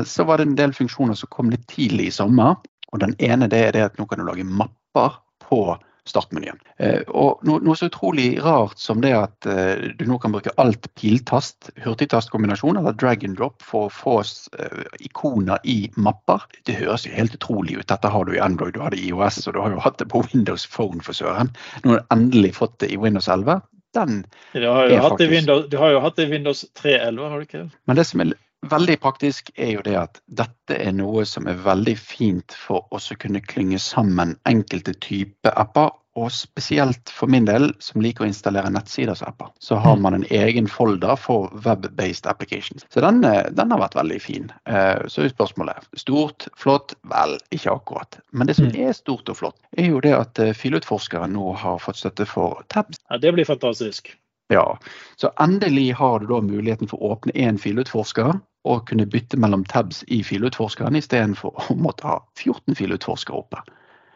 så 0.05 0.25
var 0.27 0.37
det 0.37 0.49
en 0.49 0.57
del 0.59 0.73
funksjoner 0.75 1.15
som 1.15 1.29
kom 1.31 1.47
litt 1.53 1.63
tidlig 1.71 2.09
i 2.09 2.13
sommer. 2.15 2.57
Og 2.91 2.99
den 2.99 3.13
ene 3.23 3.47
det 3.47 3.61
er 3.67 3.75
det 3.75 3.85
at 3.85 3.99
nå 3.99 4.07
kan 4.09 4.19
du 4.19 4.25
lage 4.27 4.43
mapper 4.43 5.15
på 5.45 5.61
startmenyen. 6.07 6.57
Eh, 6.81 7.01
og 7.07 7.43
noe, 7.45 7.75
så 7.77 7.87
utrolig 7.89 8.33
rart 8.41 8.79
som 8.81 9.01
det 9.03 9.11
at 9.15 9.47
eh, 9.49 9.91
du 9.97 10.05
nå 10.09 10.17
kan 10.21 10.33
bruke 10.33 10.53
alt 10.61 10.87
piltast, 10.97 11.69
hurtigtastkombinasjon 11.83 12.79
eller 12.79 12.95
drag 12.97 13.25
and 13.27 13.37
drop 13.37 13.61
for 13.65 13.87
å 13.87 13.93
få 13.93 14.15
eh, 14.57 14.81
ikoner 15.05 15.61
i 15.63 15.85
mapper. 15.95 16.47
Det 16.67 16.79
høres 16.79 17.05
jo 17.05 17.13
helt 17.15 17.37
utrolig 17.37 17.77
ut. 17.77 17.87
Dette 17.91 18.11
har 18.11 18.25
du 18.25 18.33
i 18.35 18.41
Android, 18.41 18.73
du 18.75 18.81
har 18.83 18.95
det 18.95 19.01
i 19.01 19.11
IOS 19.11 19.43
og 19.45 19.55
du 19.57 19.61
har 19.63 19.75
jo 19.75 19.83
hatt 19.83 19.99
det 20.01 20.09
på 20.11 20.23
Windows 20.31 20.65
Phone 20.67 21.05
for 21.05 21.17
søren. 21.17 21.53
Nå 21.83 21.93
har 21.93 22.01
du 22.01 22.15
endelig 22.17 22.55
fått 22.57 22.79
det 22.83 22.91
i 22.95 22.99
Windows 23.01 23.29
11. 23.29 23.61
Den 23.97 24.21
du 24.53 24.67
har 24.67 24.87
jo, 24.89 25.01
hatt, 25.01 25.17
faktisk... 25.17 25.31
Windows, 25.31 25.67
du 25.71 25.77
har 25.81 25.91
jo 25.95 25.99
hatt 26.03 26.15
det 26.19 26.29
i 26.29 26.31
Windows 26.31 26.63
3.11, 26.79 27.29
har 27.29 27.37
du 27.37 27.47
ikke? 27.47 27.63
Men 27.89 27.99
det 27.99 28.05
som 28.07 28.23
er 28.23 28.33
veldig 28.71 28.97
praktisk, 29.03 29.51
er 29.57 29.73
jo 29.75 29.83
det 29.85 29.95
at 29.99 30.21
dette 30.41 30.77
er 30.77 30.93
noe 30.95 31.25
som 31.27 31.49
er 31.49 31.59
veldig 31.65 31.95
fint 31.99 32.55
for 32.55 32.85
oss 32.95 33.11
å 33.11 33.17
kunne 33.19 33.41
klynge 33.43 33.81
sammen 33.81 34.35
enkelte 34.49 34.93
typer 35.03 35.55
apper. 35.59 35.91
Og 36.19 36.31
spesielt 36.35 37.09
for 37.09 37.31
min 37.31 37.45
del, 37.47 37.69
som 37.79 38.03
liker 38.03 38.25
å 38.25 38.27
installere 38.27 38.71
nettsiders 38.73 39.21
apper, 39.23 39.47
så 39.63 39.77
har 39.79 39.95
man 40.03 40.17
en 40.17 40.25
egen 40.27 40.67
folder 40.67 41.15
for 41.15 41.47
web-based 41.63 42.27
applications. 42.27 42.83
Så 42.91 43.03
den, 43.05 43.23
eh, 43.23 43.47
den, 43.55 43.71
har 43.71 43.79
vært 43.79 43.95
veldig 43.95 44.19
fin. 44.19 44.49
Eh, 44.67 45.07
så 45.07 45.23
er 45.23 45.31
spørsmålet 45.31 45.87
stort, 45.95 46.49
flott? 46.59 46.97
Vel, 47.07 47.37
ikke 47.55 47.77
akkurat. 47.77 48.19
Men 48.31 48.51
det 48.51 48.57
som 48.59 48.67
mm. 48.67 48.75
er 48.89 48.97
stort 48.97 49.31
og 49.31 49.39
flott, 49.39 49.59
er 49.77 49.87
jo 49.93 50.03
det 50.03 50.11
at 50.17 50.43
eh, 50.43 50.51
filutforskere 50.57 51.31
nå 51.31 51.53
har 51.63 51.79
fått 51.79 52.03
støtte 52.03 52.27
for 52.27 52.65
tabs. 52.67 52.99
Ja, 53.07 53.17
Det 53.17 53.31
blir 53.31 53.47
fantastisk. 53.47 54.11
Ja, 54.51 54.77
så 55.15 55.31
endelig 55.39 55.93
har 55.95 56.19
du 56.19 56.27
da 56.27 56.41
muligheten 56.43 56.89
for 56.91 56.99
å 56.99 57.15
åpne 57.15 57.31
én 57.39 57.55
filutforsker 57.55 58.33
og 58.67 58.87
kunne 58.89 59.07
bytte 59.07 59.39
mellom 59.39 59.63
tabs 59.63 60.03
i 60.11 60.19
filutforskeren 60.27 60.99
istedenfor 60.99 61.55
å 61.55 61.77
måtte 61.79 62.09
ha 62.09 62.17
14 62.35 62.75
filutforskere 62.75 63.39
oppe. 63.39 63.63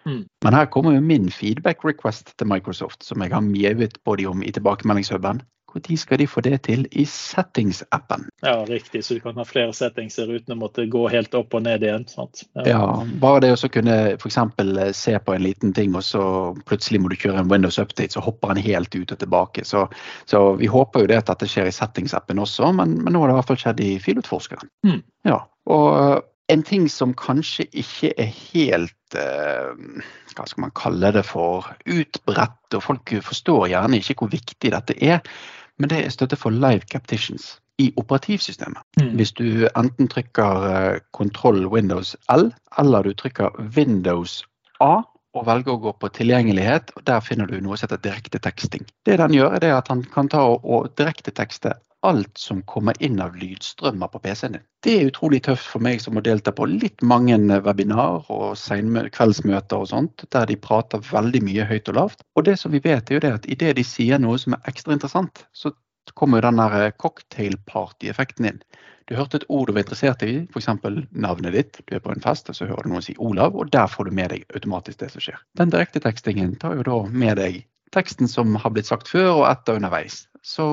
Mm. 0.06 0.24
Men 0.46 0.54
her 0.54 0.70
kommer 0.72 0.96
jo 0.96 1.02
min 1.02 1.32
feedback 1.34 1.86
request 1.86 2.36
til 2.38 2.48
Microsoft, 2.48 3.04
som 3.04 3.22
jeg 3.24 3.34
har 3.34 3.44
mjauet 3.46 4.00
på 4.06 4.16
dem 4.22 4.38
om 4.38 4.46
i 4.46 4.54
tilbakemeldingshuben. 4.54 5.42
Når 5.76 5.98
skal 6.00 6.18
de 6.18 6.28
få 6.28 6.42
det 6.42 6.62
til 6.64 6.86
i 6.92 7.04
settings-appen? 7.04 8.30
Ja, 8.42 8.64
riktig. 8.66 9.04
Så 9.04 9.14
du 9.14 9.20
kan 9.20 9.36
ha 9.36 9.44
flere 9.44 9.74
settingser 9.76 10.30
uten 10.32 10.56
å 10.56 10.60
måtte 10.60 10.86
gå 10.88 11.02
helt 11.12 11.36
opp 11.36 11.54
og 11.58 11.66
ned 11.66 11.84
igjen. 11.84 12.06
Ja. 12.16 12.64
ja. 12.64 12.84
bare 13.20 13.42
det 13.44 13.50
å 13.58 13.72
kunne 13.72 13.98
f.eks. 14.16 14.38
Eh, 14.64 14.94
se 14.96 15.18
på 15.20 15.36
en 15.36 15.44
liten 15.44 15.74
ting, 15.76 15.96
og 15.96 16.06
så 16.08 16.24
plutselig 16.70 17.02
må 17.04 17.12
du 17.12 17.18
kjøre 17.20 17.44
en 17.44 17.52
Windows 17.52 17.80
update, 17.82 18.16
så 18.16 18.24
hopper 18.24 18.54
den 18.54 18.64
helt 18.64 18.96
ut 18.96 19.12
og 19.12 19.20
tilbake. 19.20 19.66
Så, 19.68 19.84
så 20.32 20.46
vi 20.62 20.72
håper 20.72 21.04
jo 21.04 21.12
det 21.12 21.20
at 21.20 21.34
dette 21.34 21.50
skjer 21.52 21.68
i 21.68 21.76
settings-appen 21.76 22.40
også, 22.40 22.72
men, 22.80 22.96
men, 23.02 23.12
nå 23.12 23.26
har 23.26 23.34
det 23.34 23.36
i 23.36 23.40
hvert 23.42 23.52
fall 23.52 23.62
skjedd 23.66 23.84
i 23.84 23.92
filutforskeren. 24.00 24.72
Mm. 24.88 25.02
Ja, 25.28 25.42
og 25.68 26.24
en 26.48 26.64
ting 26.64 26.88
som 26.92 27.12
kanskje 27.18 27.68
ikke 27.74 28.14
er 28.22 28.32
helt 28.54 28.96
hva 29.15 30.48
skal 30.48 30.65
man 30.65 30.74
kalle 30.77 31.12
det 31.15 31.25
for 31.27 31.67
utbredt, 31.86 32.75
og 32.75 32.84
folk 32.84 33.13
forstår 33.25 33.69
gjerne 33.74 34.01
ikke 34.01 34.17
hvor 34.19 34.34
viktig 34.34 34.74
dette 34.74 34.98
er, 35.03 35.22
men 35.79 35.91
det 35.91 36.03
er 36.03 36.13
støtte 36.13 36.39
for 36.39 36.55
live 36.55 36.88
captitions 36.91 37.55
i 37.81 37.89
operativsystemet. 38.00 38.79
Mm. 39.01 39.15
Hvis 39.19 39.34
du 39.36 39.67
enten 39.75 40.07
trykker 40.12 41.00
kontroll 41.15 41.65
eh, 41.65 41.72
Windows 41.72 42.15
L, 42.31 42.48
eller 42.79 43.03
du 43.03 43.13
trykker 43.13 43.51
Windows 43.75 44.43
A 44.84 45.03
og 45.36 45.43
velger 45.50 45.74
å 45.74 45.81
gå 45.84 45.91
på 46.00 46.10
tilgjengelighet, 46.15 46.93
og 46.95 47.03
der 47.10 47.19
finner 47.24 47.50
du 47.50 47.57
noe 47.60 47.75
som 47.75 47.89
heter 47.89 48.03
direkte 48.05 48.39
teksting. 48.39 48.86
Det 49.03 49.17
den 49.19 49.36
gjør, 49.36 49.57
er 49.60 49.74
at 49.75 49.91
han 49.91 50.05
kan 50.13 50.31
ta 50.31 50.45
og 50.55 50.93
direktetekste 50.95 51.74
alt 52.06 52.38
som 52.38 52.62
kommer 52.70 52.98
inn 53.04 53.20
av 53.24 53.36
lydstrømmer 53.40 54.12
på 54.14 54.22
PC-en 54.24 54.58
din. 54.58 54.66
Det 54.86 54.94
er 54.96 55.10
utrolig 55.10 55.42
tøft 55.48 55.68
for 55.72 55.84
meg 55.84 56.02
som 56.04 56.16
må 56.18 56.24
delta 56.26 56.54
på 56.56 56.68
litt 56.70 57.02
mange 57.02 57.38
webinar 57.65 58.30
og 58.34 58.58
kveldsmøter 58.58 59.82
og 59.82 59.89
sånt, 59.91 60.26
der 60.32 60.46
de 60.50 60.60
prater 60.62 61.04
veldig 61.12 61.41
mye 61.48 61.68
høyt 61.70 61.89
og 61.94 62.00
lavt. 62.00 62.26
Og 62.36 62.46
det 62.46 62.60
som 62.62 62.76
vi 62.76 62.84
vet, 62.84 63.10
er 63.10 63.18
jo 63.18 63.26
det 63.26 63.34
at 63.39 63.50
idet 63.50 63.76
de 63.80 63.86
sier 63.88 64.22
noe 64.22 64.38
som 64.41 64.58
er 64.58 64.72
ekstra 64.72 64.94
interessant, 64.96 65.46
så 65.54 65.74
kommer 66.13 66.39
jo 66.39 66.48
den 66.50 66.62
der 66.62 66.76
eh, 66.84 66.98
cocktailparty-effekten 67.02 68.52
inn. 68.52 68.60
Du 69.06 69.15
hørte 69.18 69.38
et 69.38 69.48
ord 69.50 69.70
du 69.70 69.76
var 69.76 69.84
interessert 69.86 70.24
i, 70.26 70.36
f.eks. 70.50 70.70
navnet 71.12 71.54
ditt. 71.54 71.80
Du 71.86 71.96
er 71.96 72.02
på 72.02 72.13
en 72.13 72.24
fest, 72.24 72.50
og 72.50 72.58
så 72.58 72.65
hører 72.70 72.86
du 72.86 72.94
noen 72.94 73.06
si 73.06 73.13
Olav, 73.22 73.58
og 73.58 73.70
der 73.74 73.89
får 73.89 74.10
du 74.10 74.15
med 74.18 74.34
deg 74.34 74.46
automatisk 74.58 75.02
det 75.02 75.12
som 75.13 75.22
skjer. 75.22 75.41
Den 75.60 75.74
direktetekstingen 75.74 76.56
tar 76.62 76.78
jo 76.80 76.86
da 76.88 77.00
med 77.10 77.38
deg 77.41 77.63
teksten 77.94 78.28
som 78.28 78.58
har 78.60 78.74
blitt 78.74 78.89
sagt 78.89 79.10
før 79.12 79.32
og 79.41 79.46
etter 79.50 79.78
underveis. 79.78 80.26
Så 80.46 80.65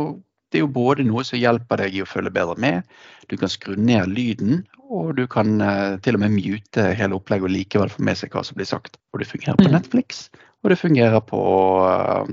det 0.53 0.61
er 0.61 0.67
jo 0.67 0.71
både 0.73 1.07
noe 1.09 1.25
som 1.27 1.41
hjelper 1.41 1.81
deg 1.81 1.97
i 1.97 2.05
å 2.05 2.09
følge 2.09 2.33
bedre 2.35 2.57
med, 2.61 2.89
du 3.31 3.39
kan 3.41 3.51
skru 3.51 3.75
ned 3.79 4.13
lyden, 4.13 4.63
og 4.93 5.15
du 5.17 5.25
kan 5.31 5.57
uh, 5.65 5.97
til 6.05 6.19
og 6.19 6.25
med 6.25 6.35
mute 6.37 6.85
hele 6.99 7.17
opplegget 7.17 7.49
og 7.49 7.55
likevel 7.55 7.93
få 7.93 8.05
med 8.05 8.19
seg 8.21 8.35
hva 8.35 8.43
som 8.45 8.59
blir 8.59 8.69
sagt. 8.69 8.99
Og 9.13 9.23
det 9.23 9.31
fungerer 9.31 9.57
på 9.57 9.71
mm. 9.71 9.73
Netflix, 9.73 10.27
og 10.63 10.71
det 10.71 10.79
fungerer 10.79 11.21
på 11.27 11.41
uh, 11.83 12.29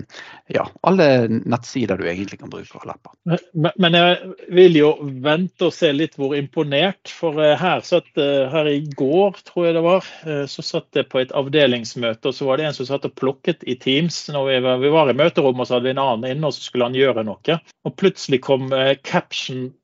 ja, 0.54 0.66
alle 0.86 1.08
nettsider 1.30 1.98
du 1.98 2.06
egentlig 2.06 2.40
kan 2.42 2.52
bruke 2.52 2.78
av 2.78 2.86
lapper. 2.90 3.16
Men, 3.26 3.72
men, 3.82 3.98
jeg 3.98 4.52
vil 4.54 4.78
jo 4.78 4.92
vente 5.26 5.70
og 5.70 5.74
se 5.76 5.90
litt 5.96 6.18
hvor 6.20 6.36
imponert. 6.38 7.10
For 7.10 7.40
uh, 7.42 7.56
her, 7.60 7.82
satt, 7.86 8.12
her 8.16 8.70
i 8.70 8.84
går, 8.98 9.42
tror 9.50 9.68
jeg 9.68 9.78
det 9.80 9.84
var, 9.86 10.12
så 10.52 10.66
satt 10.66 11.00
jeg 11.00 11.10
på 11.10 11.24
et 11.24 11.34
avdelingsmøte, 11.38 12.30
og 12.30 12.38
så 12.38 12.48
var 12.48 12.60
det 12.60 12.70
en 12.70 12.78
som 12.78 12.90
satt 12.90 13.10
og 13.10 13.18
plukket 13.18 13.66
i 13.66 13.78
Teams. 13.82 14.22
når 14.30 14.50
Vi 14.50 14.62
var, 14.68 14.80
vi 14.84 14.94
var 14.94 15.12
i 15.12 15.18
møterommet, 15.18 15.66
og 15.66 15.70
så 15.70 15.78
hadde 15.78 15.90
vi 15.90 15.96
en 15.98 16.06
annen 16.06 16.30
inne, 16.32 16.50
og 16.50 16.56
så 16.56 16.66
skulle 16.66 16.90
han 16.90 16.98
gjøre 16.98 17.26
noe. 17.28 17.60
Og 17.88 17.98
plutselig 17.98 18.44
kom 18.46 18.70
caption 19.04 19.70
Eh, 19.70 19.76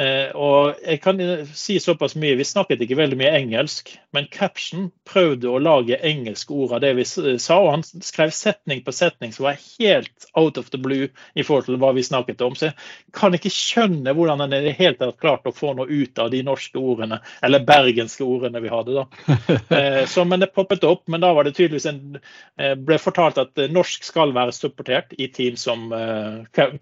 og 0.00 0.78
jeg 0.80 1.00
kan 1.02 1.18
si 1.52 1.74
såpass 1.82 2.14
mye, 2.16 2.36
Vi 2.38 2.44
snakket 2.46 2.80
ikke 2.80 2.96
veldig 2.96 3.18
mye 3.20 3.32
engelsk, 3.36 3.90
men 4.16 4.28
Caption 4.32 4.88
prøvde 5.08 5.50
å 5.50 5.60
lage 5.60 5.98
engelske 6.06 6.54
ord 6.54 6.76
av 6.76 6.82
det 6.84 6.92
vi 6.96 7.04
sa. 7.04 7.58
og 7.58 7.70
Han 7.70 7.84
skrev 7.84 8.32
setning 8.34 8.82
på 8.86 8.94
setning 8.94 9.34
som 9.34 9.48
var 9.48 9.58
helt 9.78 10.26
out 10.38 10.58
of 10.58 10.70
the 10.70 10.78
blue 10.80 11.08
i 11.34 11.44
forhold 11.46 11.68
til 11.68 11.78
hva 11.82 11.92
vi 11.96 12.04
snakket 12.06 12.42
om. 12.46 12.56
Så 12.56 12.70
jeg 12.70 12.76
kan 13.16 13.34
ikke 13.36 13.52
skjønne 13.52 14.14
hvordan 14.16 14.44
han 14.44 14.56
i 14.56 14.62
det 14.64 14.76
hele 14.78 14.98
tatt 14.98 15.20
klarte 15.20 15.52
å 15.52 15.56
få 15.56 15.74
noe 15.78 15.90
ut 15.90 16.18
av 16.22 16.30
de 16.32 16.42
norske 16.46 16.78
ordene, 16.80 17.20
eller 17.42 17.66
bergenske 17.66 18.26
ordene 18.26 18.62
vi 18.62 18.72
hadde. 18.72 19.02
da. 19.02 19.06
Eh, 19.70 20.04
så, 20.08 20.24
men 20.26 20.40
det 20.42 20.50
poppet 20.54 20.82
opp, 20.84 21.04
men 21.10 21.22
da 21.22 21.30
var 21.34 21.46
det 21.46 21.52
tydeligvis 21.54 21.86
en, 21.86 22.18
eh, 22.58 22.72
ble 22.74 22.96
fortalt 23.00 23.38
at 23.38 23.58
norsk 23.70 24.04
skal 24.04 24.32
være 24.34 24.54
supportert 24.54 25.14
i 25.18 25.28
team 25.32 25.56
som 25.60 25.92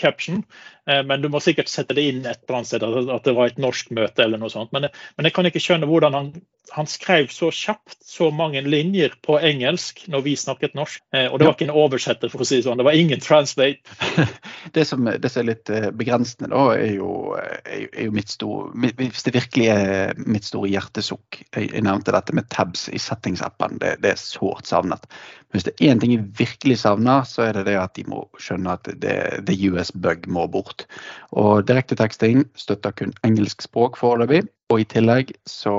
Caption. 0.00 0.42
Men 0.86 1.20
du 1.20 1.28
må 1.28 1.40
sikkert 1.44 1.68
sette 1.68 1.94
det 1.96 2.06
inn 2.08 2.22
et 2.24 2.40
eller 2.46 2.58
annet 2.58 2.70
sted 2.70 2.84
at 3.06 3.26
det 3.26 3.34
var 3.36 3.50
et 3.50 3.60
norsk 3.62 3.92
møte 3.96 4.24
eller 4.24 4.40
noe 4.40 4.52
sånt. 4.52 4.72
Men, 4.74 4.88
men 5.16 5.28
jeg 5.28 5.36
kan 5.36 5.48
ikke 5.48 5.62
skjønne 5.62 5.88
hvordan 5.90 6.16
han, 6.16 6.32
han, 6.70 6.86
skrev 6.86 7.26
så 7.32 7.50
kjapt 7.54 7.96
så 8.04 8.30
mange 8.30 8.60
linjer 8.64 9.14
på 9.24 9.38
engelsk 9.40 10.04
når 10.10 10.24
vi 10.24 10.34
snakket 10.36 10.76
norsk. 10.78 11.02
Eh, 11.14 11.26
og 11.26 11.38
det 11.38 11.46
var 11.48 11.56
ikke 11.56 11.68
en 11.68 11.74
oversetter, 11.76 12.32
for 12.32 12.44
å 12.44 12.48
si 12.48 12.58
det 12.58 12.66
sånn. 12.66 12.80
Det 12.80 12.86
var 12.86 12.98
ingen 12.98 13.22
translate. 13.22 13.80
det, 14.76 14.84
som, 14.88 15.06
det 15.08 15.30
som 15.32 15.42
er 15.42 15.48
litt 15.50 15.72
eh, 15.72 15.88
begrensende, 15.94 16.50
da, 16.52 16.64
er 16.76 16.98
jo, 16.98 17.12
er, 17.38 17.86
jo 18.06 18.14
mitt 18.14 18.32
store 18.32 18.72
Hvis 18.98 19.24
det 19.26 19.34
virkelig 19.36 19.68
er 19.72 20.18
mitt 20.24 20.46
store 20.46 20.70
hjertesukk 20.70 21.40
Jeg, 21.40 21.70
jeg 21.72 21.84
nevnte 21.84 22.14
dette 22.14 22.34
med 22.36 22.48
tabs 22.52 22.86
i 22.92 23.00
settings-appen. 23.02 23.78
Det, 23.82 23.96
det, 24.04 24.14
er 24.14 24.20
sårt 24.20 24.68
savnet. 24.68 25.08
Men 25.48 25.58
hvis 25.58 25.68
det 25.68 25.74
er 25.76 25.92
én 25.92 26.02
ting 26.02 26.14
jeg 26.14 26.26
virkelig 26.38 26.80
savner, 26.82 27.24
så 27.28 27.48
er 27.48 27.58
det 27.58 27.68
det 27.70 27.78
at 27.80 27.94
de 27.96 28.04
må 28.10 28.24
skjønne 28.42 28.76
at 28.76 28.92
det, 29.02 29.16
the 29.48 29.56
US-bug 29.70 30.28
må 30.32 30.46
bort. 30.52 30.86
Og 31.32 31.64
direkteteksting 31.68 32.44
støtter 32.58 32.94
kun 32.96 33.16
engelsk 33.26 33.64
språk 33.64 33.98
foreløpig. 34.00 34.44
Og 34.68 34.82
i 34.82 34.88
tillegg 34.88 35.32
så 35.48 35.74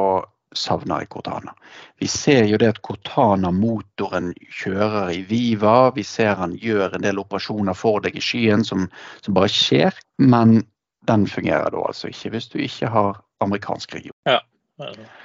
savner 0.55 1.03
i 1.03 1.05
Cortana. 1.05 1.53
Vi 1.99 2.07
ser 2.07 2.45
jo 2.49 2.57
det 2.57 2.71
at 2.73 2.81
Cortana-motoren 2.85 4.31
kjører 4.61 5.13
i 5.13 5.21
Viva. 5.29 5.91
Vi 5.95 6.03
ser 6.03 6.39
han 6.39 6.55
gjør 6.57 6.95
en 6.95 7.05
del 7.05 7.21
operasjoner 7.21 7.77
for 7.77 8.01
deg 8.05 8.17
i 8.17 8.23
skyen 8.23 8.65
som, 8.65 8.87
som 9.21 9.37
bare 9.37 9.51
skjer. 9.53 9.97
Men 10.17 10.61
den 11.09 11.27
fungerer 11.29 11.71
da 11.73 11.83
altså 11.89 12.09
ikke 12.11 12.33
hvis 12.35 12.49
du 12.51 12.59
ikke 12.63 12.89
har 12.91 13.21
amerikansk 13.45 13.95
region. 13.95 14.15
Ja. 14.29 14.41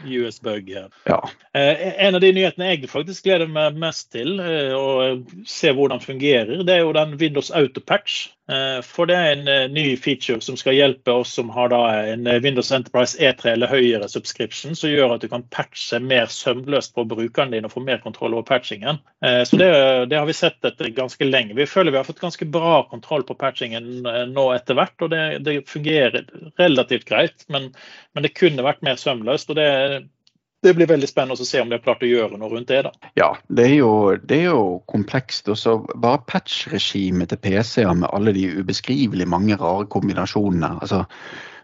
US 0.04 0.40
Bug. 0.42 0.70
Ja. 1.06 1.28
Eh, 1.54 2.06
en 2.06 2.14
av 2.14 2.20
de 2.20 2.32
nyhetene 2.34 2.72
jeg 2.72 2.88
faktisk 2.90 3.26
gleder 3.28 3.46
meg 3.50 3.78
mest 3.78 4.08
til 4.14 4.40
eh, 4.42 4.74
å 4.74 5.20
se 5.46 5.70
hvordan 5.70 6.02
fungerer, 6.02 6.64
det 6.66 6.74
er 6.74 6.82
jo 6.82 6.94
den 6.96 7.14
Windows 7.20 7.52
Autopatch. 7.54 8.33
Eh, 8.48 8.80
for 8.84 9.08
det 9.08 9.14
er 9.16 9.30
en 9.32 9.46
eh, 9.48 9.70
ny 9.72 9.84
feature 9.96 10.42
som 10.44 10.56
skal 10.60 10.76
hjelpe 10.76 11.12
oss 11.16 11.30
som 11.38 11.48
har 11.54 11.72
en 11.72 12.26
eh, 12.28 12.40
Windows 12.44 12.68
Enterprise 12.76 13.16
E3 13.16 13.54
eller 13.54 13.72
høyere 13.72 14.08
subscription, 14.12 14.74
som 14.76 14.92
gjør 14.92 15.14
at 15.14 15.24
du 15.24 15.30
kan 15.32 15.46
patche 15.54 16.00
mer 16.04 16.28
sømløst 16.28 16.92
på 16.96 17.06
brukeren 17.08 17.54
din 17.54 17.64
og 17.64 17.72
få 17.72 17.80
mer 17.86 18.02
kontroll 18.04 18.36
over 18.36 18.44
patchingen. 18.48 19.00
Så 19.24 19.56
det, 19.56 19.68
det, 20.10 20.18
har 20.18 20.26
vi 20.28 20.36
sett 20.36 20.66
etter 20.66 20.90
ganske 20.92 21.24
lenge. 21.24 21.56
Vi 21.56 21.66
føler 21.68 21.94
vi 21.94 21.96
har 21.96 22.06
fått 22.06 22.20
ganske 22.20 22.44
bra 22.52 22.82
kontroll 22.90 23.24
på 23.24 23.36
patchingen 23.40 24.04
nå 24.34 24.44
etter 24.52 24.76
hvert, 24.76 24.96
og 25.00 25.12
det, 25.14 25.22
det 25.46 25.62
fungerer 25.70 26.26
relativt 26.60 27.08
greit. 27.08 27.46
Men, 27.48 27.70
men, 28.12 28.26
det 28.26 28.34
kunne 28.36 28.66
vært 28.66 28.84
mer 28.84 29.00
sømløst. 29.00 29.54
og 29.54 29.56
det 29.56 29.70
det 30.64 30.74
blir 30.76 30.88
veldig 30.90 31.08
spennende 31.10 31.36
å 31.36 31.48
se 31.48 31.60
om 31.62 31.70
de 31.70 31.78
har 31.78 31.84
klart 31.84 32.04
å 32.04 32.10
gjøre 32.10 32.38
noe 32.40 32.50
rundt 32.52 32.70
det. 32.72 32.82
da. 32.86 33.10
Ja, 33.20 33.30
det 33.48 33.68
er 33.68 33.74
jo, 33.76 33.92
det 34.16 34.40
er 34.42 34.52
jo 34.52 34.66
komplekst. 34.90 35.48
og 35.52 35.58
så 35.60 35.78
Bare 35.94 36.22
patch-regimet 36.26 37.32
til 37.32 37.42
PC-er 37.44 37.92
med 37.94 38.10
alle 38.10 38.34
de 38.36 38.46
ubeskrivelig 38.60 39.28
mange 39.28 39.58
rare 39.60 39.86
kombinasjonene. 39.92 40.78
altså 40.80 41.04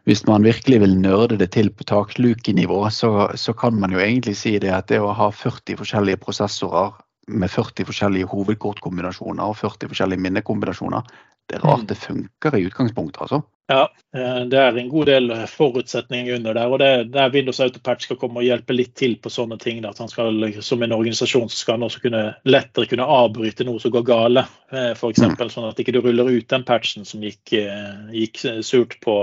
hvis 0.08 0.24
man 0.26 0.44
virkelig 0.44 0.80
vil 0.80 0.96
nerde 0.96 1.36
det 1.38 1.50
til 1.52 1.68
på 1.70 1.84
taklukenivå, 1.84 2.80
så, 2.90 3.30
så 3.36 3.52
kan 3.52 3.76
man 3.76 3.92
jo 3.92 4.00
egentlig 4.00 4.36
si 4.40 4.56
det 4.58 4.72
at 4.72 4.88
det 4.88 5.00
å 5.00 5.12
ha 5.12 5.28
40 5.28 5.76
forskjellige 5.76 6.22
prosessorer 6.24 6.94
med 7.28 7.52
40 7.52 7.86
forskjellige 7.86 8.30
hovedkortkombinasjoner 8.32 9.52
og 9.52 9.58
40 9.60 9.92
forskjellige 9.92 10.24
minnekombinasjoner, 10.24 11.04
det 11.50 11.58
er 11.58 11.66
rart 11.66 11.84
mm. 11.84 11.90
det 11.90 11.98
funker 12.00 12.56
i 12.56 12.64
utgangspunktet, 12.66 13.20
altså. 13.26 13.42
Ja, 13.70 13.92
eh, 14.16 14.40
det 14.50 14.59
er 14.59 14.78
en 14.78 14.88
god 14.90 15.06
del 15.06 15.30
forutsetninger 15.46 16.35
under 16.35 16.54
der. 16.54 16.66
og 16.66 16.78
det, 16.83 17.14
er 17.14 17.30
Windows 17.30 17.61
Autopatch 17.61 18.09
skal 18.09 18.18
komme 18.18 18.42
og 18.42 18.46
hjelpe 18.48 18.74
litt 18.74 18.96
til 18.98 19.14
på 19.22 19.30
sånne 19.30 19.61
ting. 19.62 19.85
at 19.85 19.98
han 19.98 20.09
skal, 20.11 20.42
Som 20.61 20.83
en 20.83 20.92
organisasjon 20.92 21.48
skal 21.48 21.78
han 21.78 21.87
også 21.87 22.02
kunne, 22.02 22.35
lettere 22.44 22.90
kunne 22.90 23.06
avbryte 23.06 23.64
noe 23.64 23.78
som 23.78 23.94
går 23.94 24.02
gale. 24.02 24.44
Eh, 24.72 24.90
F.eks. 24.90 25.22
Mm. 25.22 25.48
sånn 25.50 25.68
at 25.68 25.78
ikke 25.78 25.94
du 25.94 26.00
ruller 26.00 26.26
ut 26.26 26.48
den 26.48 26.64
patchen 26.66 27.04
som 27.04 27.22
gikk, 27.22 27.52
eh, 27.52 28.11
gikk 28.11 28.42
surt 28.66 28.98
på 29.00 29.14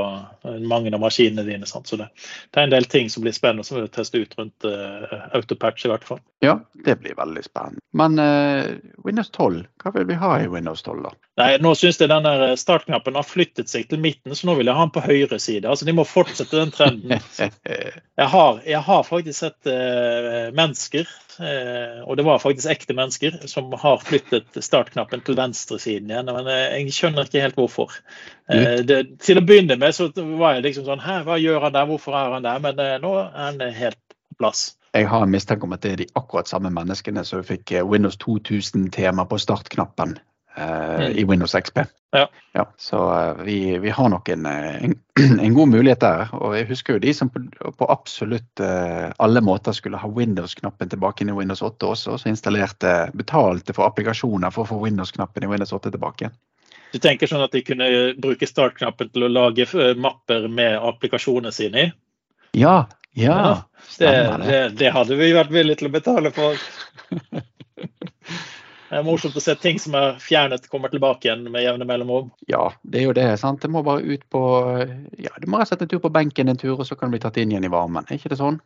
mange 0.63 0.95
av 0.95 1.03
maskinene 1.03 1.43
dine. 1.43 1.67
Sant? 1.67 1.87
Så 1.87 1.99
det, 1.99 2.07
det, 2.51 2.59
er 2.59 2.69
en 2.69 2.75
del 2.77 2.87
ting 2.87 3.09
som 3.09 3.23
blir 3.27 3.35
spennende 3.35 3.67
som 3.67 3.81
vi 3.81 3.87
teste 3.91 4.17
ut 4.17 4.33
rundt 4.39 4.63
uh, 4.63 5.27
Autopatch 5.35 5.85
i 5.85 5.91
hvert 5.91 6.07
fall. 6.07 6.23
Ja, 6.39 6.59
det 6.85 6.99
blir 7.01 7.15
veldig 7.19 7.43
spennende. 7.43 7.83
Men 7.91 8.19
uh, 8.19 8.79
Windows 9.03 9.29
12, 9.35 9.65
hva 9.83 9.91
vil 9.95 10.07
vi 10.07 10.19
ha 10.23 10.33
i 10.39 10.47
Windows 10.51 10.83
12 10.87 11.03
da? 11.03 11.13
Nei, 11.37 11.51
Nå 11.61 11.75
syns 11.77 11.99
jeg 12.01 12.09
den 12.09 12.27
startknappen 12.57 13.19
har 13.19 13.27
flyttet 13.27 13.69
seg 13.69 13.87
til 13.91 14.01
midten 14.01 14.36
så 14.37 14.47
nå 14.47 14.55
vil 14.57 14.69
jeg 14.69 14.77
ha 14.77 14.83
han 14.85 14.93
på 14.93 15.03
høyre 15.03 15.39
side. 15.41 15.67
Altså, 15.67 15.85
De 15.87 15.95
må 15.97 16.05
fortsette 16.07 16.57
den 16.59 16.73
trenden. 16.73 17.17
Jeg 18.17 18.31
har, 18.33 18.55
jeg 18.65 18.79
har 18.81 19.03
faktisk 19.05 19.37
sett 19.37 19.67
eh, 19.69 20.47
mennesker, 20.57 21.09
eh, 21.37 21.99
og 22.01 22.15
det 22.17 22.23
var 22.25 22.39
faktisk 22.41 22.71
ekte 22.71 22.95
mennesker, 22.97 23.35
som 23.45 23.69
har 23.77 23.99
flyttet 24.01 24.57
startknappen 24.65 25.21
til 25.21 25.37
venstresiden 25.37 26.09
igjen. 26.09 26.31
Men 26.33 26.49
uh, 26.49 26.55
jeg 26.73 26.95
skjønner 26.95 27.29
ikke 27.29 27.43
helt 27.43 27.59
hvorfor. 27.59 27.93
Det, 28.49 28.97
til 29.21 29.37
å 29.37 29.43
begynne 29.45 29.77
med 29.77 29.93
så 29.93 30.07
var 30.15 30.55
jeg 30.55 30.65
liksom 30.65 30.87
sånn 30.87 31.03
Hæ, 31.03 31.19
hva 31.27 31.37
gjør 31.37 31.67
han 31.67 31.75
der, 31.75 31.85
hvorfor 31.91 32.17
er 32.17 32.33
han 32.39 32.47
der? 32.47 32.63
Men 32.63 32.81
nå 33.03 33.13
er 33.19 33.29
han 33.35 33.61
helt 33.75 33.99
på 34.01 34.39
plass. 34.41 34.63
Jeg 34.97 35.11
har 35.11 35.27
en 35.27 35.35
mistanke 35.35 35.69
om 35.69 35.77
at 35.77 35.85
det 35.85 35.93
er 35.93 36.01
de 36.01 36.09
akkurat 36.17 36.49
samme 36.49 36.73
menneskene 36.73 37.21
som 37.27 37.45
fikk 37.45 37.75
Windows 37.85 38.17
2000-tema 38.23 39.27
på 39.29 39.37
startknappen 39.45 40.17
mm. 40.57 41.17
i 41.17 41.23
Windows 41.23 41.55
XP. 41.55 41.85
Ja. 42.11 42.29
ja 42.53 42.73
så 42.77 42.97
uh, 42.97 43.43
vi, 43.43 43.77
vi, 43.77 43.89
har 43.89 44.09
nok 44.09 44.29
en, 44.29 44.45
eh, 44.45 44.83
en, 44.83 44.95
en, 45.39 45.53
god 45.53 45.67
mulighet 45.67 45.99
der. 45.99 46.33
Og 46.33 46.55
jeg 46.57 46.67
husker 46.71 46.97
jo 46.97 47.03
de 47.03 47.13
som 47.13 47.29
på, 47.29 47.43
på 47.77 47.89
absolutt 47.91 48.61
alle 49.17 49.41
måter 49.41 49.75
skulle 49.75 49.99
ha 50.01 50.09
Windows-knappen 50.09 50.89
tilbake 50.89 51.23
inn 51.23 51.33
i 51.33 51.37
Windows 51.37 51.61
8 51.61 51.91
også, 51.93 52.17
så 52.17 52.31
installerte, 52.31 52.97
betalte 53.13 53.75
for 53.77 53.89
applikasjoner 53.89 54.53
for 54.53 54.65
å 54.65 54.71
få 54.71 54.83
Windows-knappen 54.85 55.45
i 55.45 55.51
Windows 55.51 55.73
8 55.75 55.93
tilbake. 55.93 56.31
Du 56.93 56.99
tenker 57.03 57.27
sånn 57.27 57.43
at 57.43 57.51
de 57.51 57.63
kunne 57.67 57.87
bruke 58.17 58.47
startknappen 58.47 59.11
til 59.11 59.27
å 59.27 59.31
lage 59.31 59.67
mapper 59.99 60.47
med 60.47 60.77
applikasjonene 60.79 61.51
sine 61.51 61.83
i? 61.83 61.89
Ja, 62.57 62.87
ja. 63.17 63.35
ja 63.35 63.55
det, 63.99 64.13
det, 64.45 64.61
det 64.79 64.93
hadde 64.95 65.17
vi 65.19 65.33
vært 65.35 65.51
villige 65.53 65.81
til 65.81 65.89
å 65.89 65.95
betale 65.97 66.31
for. 66.33 66.55
Det 68.87 68.95
er 68.95 69.03
morsomt 69.03 69.35
å 69.35 69.43
se 69.43 69.55
ting 69.59 69.79
som 69.83 69.95
er 69.99 70.15
fjernet, 70.23 70.69
kommer 70.71 70.91
tilbake 70.93 71.27
igjen 71.27 71.43
med 71.51 71.65
jevne 71.65 71.87
mellomrom. 71.87 72.29
Ja, 72.47 72.69
det 72.87 73.01
er 73.01 73.09
jo 73.09 73.15
det. 73.17 73.27
sant? 73.41 73.59
Det 73.61 73.71
må 73.71 73.83
bare 73.83 74.05
ut 74.05 74.23
på 74.31 74.41
ja, 75.19 75.33
Du 75.41 75.49
må 75.51 75.59
rett 75.59 75.67
og 75.67 75.73
slett 75.73 75.83
en 75.87 75.91
tur 75.91 76.03
på 76.05 76.13
benken 76.15 76.47
en 76.47 76.59
tur, 76.59 76.77
og 76.77 76.87
så 76.87 76.95
kan 76.95 77.11
du 77.11 77.17
bli 77.17 77.23
tatt 77.25 77.39
inn 77.41 77.51
igjen 77.51 77.67
i 77.67 77.73
varmen. 77.73 78.07
Er 78.07 78.19
ikke 78.19 78.31
det 78.31 78.39
sånn? 78.39 78.61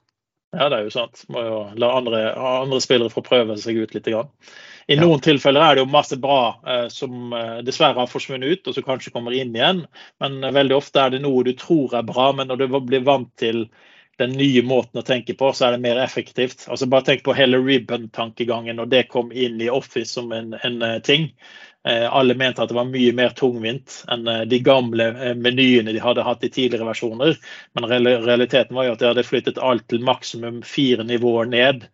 Ja, 0.52 0.68
det 0.68 0.78
er 0.78 0.88
jo 0.88 0.94
sant. 0.94 1.24
Må 1.32 1.42
jo 1.46 1.60
la 1.80 1.94
andre, 1.96 2.26
andre 2.36 2.82
spillere 2.84 3.14
få 3.14 3.24
prøve 3.24 3.56
seg 3.60 3.80
ut 3.80 3.96
litt. 3.96 4.10
Grann. 4.12 4.30
I 4.92 4.98
ja. 4.98 5.04
noen 5.06 5.22
tilfeller 5.24 5.64
er 5.64 5.78
det 5.78 5.86
jo 5.86 5.92
masse 5.94 6.18
bra 6.20 6.42
eh, 6.68 6.88
som 6.92 7.32
eh, 7.38 7.62
dessverre 7.66 8.02
har 8.02 8.12
forsvunnet 8.12 8.52
ut, 8.58 8.68
og 8.68 8.76
som 8.76 8.86
kanskje 8.86 9.14
kommer 9.16 9.36
inn 9.38 9.56
igjen. 9.56 9.86
Men 10.24 10.42
eh, 10.44 10.54
veldig 10.54 10.76
ofte 10.76 11.02
er 11.02 11.16
det 11.16 11.22
noe 11.24 11.46
du 11.48 11.54
tror 11.58 11.96
er 11.96 12.08
bra, 12.08 12.32
men 12.36 12.52
når 12.52 12.66
du 12.66 12.80
blir 12.90 13.08
vant 13.08 13.32
til 13.40 13.70
den 14.20 14.36
nye 14.38 14.62
måten 14.66 15.02
å 15.02 15.06
tenke 15.06 15.34
på, 15.38 15.50
så 15.54 15.68
er 15.68 15.76
det 15.76 15.86
mer 15.86 16.00
effektivt. 16.02 16.68
Altså 16.70 16.88
Bare 16.92 17.08
tenk 17.08 17.26
på 17.26 17.36
hele 17.38 17.60
ribbon-tankegangen 17.64 18.80
når 18.80 18.92
det 18.92 19.08
kom 19.12 19.32
inn 19.32 19.62
i 19.62 19.72
Office 19.72 20.14
som 20.14 20.32
en, 20.36 20.54
en 20.62 20.82
uh, 20.84 20.98
ting. 21.06 21.32
Eh, 21.82 22.06
alle 22.06 22.36
mente 22.38 22.62
at 22.62 22.70
det 22.70 22.76
var 22.78 22.86
mye 22.86 23.10
mer 23.18 23.32
tungvint 23.34 24.04
enn 24.14 24.28
uh, 24.30 24.44
de 24.46 24.60
gamle 24.62 25.08
menyene 25.34 25.96
de 25.96 26.04
hadde 26.04 26.26
hatt 26.28 26.46
i 26.46 26.52
tidligere 26.54 26.86
versjoner. 26.92 27.40
Men 27.74 27.90
realiteten 27.90 28.78
var 28.78 28.86
jo 28.86 28.94
at 28.94 29.02
de 29.02 29.10
hadde 29.10 29.26
flyttet 29.26 29.62
alt 29.62 29.88
til 29.90 30.06
maksimum 30.06 30.62
fire 30.68 31.08
nivåer 31.08 31.50
ned, 31.50 31.88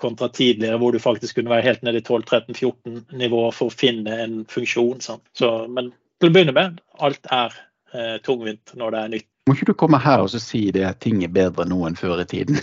kontra 0.00 0.30
tidligere 0.32 0.78
hvor 0.80 0.94
du 0.94 1.00
faktisk 1.02 1.36
kunne 1.36 1.50
være 1.50 1.66
helt 1.66 1.82
nede 1.84 1.98
i 2.00 2.04
12-13-14 2.06 3.18
nivåer 3.18 3.50
for 3.52 3.68
å 3.68 3.74
finne 3.74 4.14
en 4.22 4.38
funksjon. 4.48 5.02
Så, 5.02 5.50
men 5.68 5.90
til 6.22 6.30
å 6.30 6.32
begynne 6.32 6.54
med, 6.56 6.78
alt 7.02 7.28
er 7.34 7.58
tungvint 8.24 8.72
når 8.78 8.94
det 8.94 9.02
er 9.02 9.12
nytt. 9.16 9.30
Må 9.46 9.54
ikke 9.54 9.68
du 9.70 9.76
komme 9.78 10.00
her 10.02 10.24
og 10.24 10.32
si 10.42 10.64
det 10.74 10.82
at 10.88 10.98
ting 11.02 11.20
er 11.22 11.30
bedre 11.30 11.66
nå 11.70 11.78
enn 11.86 11.98
før 11.98 12.22
i 12.24 12.26
tiden? 12.26 12.58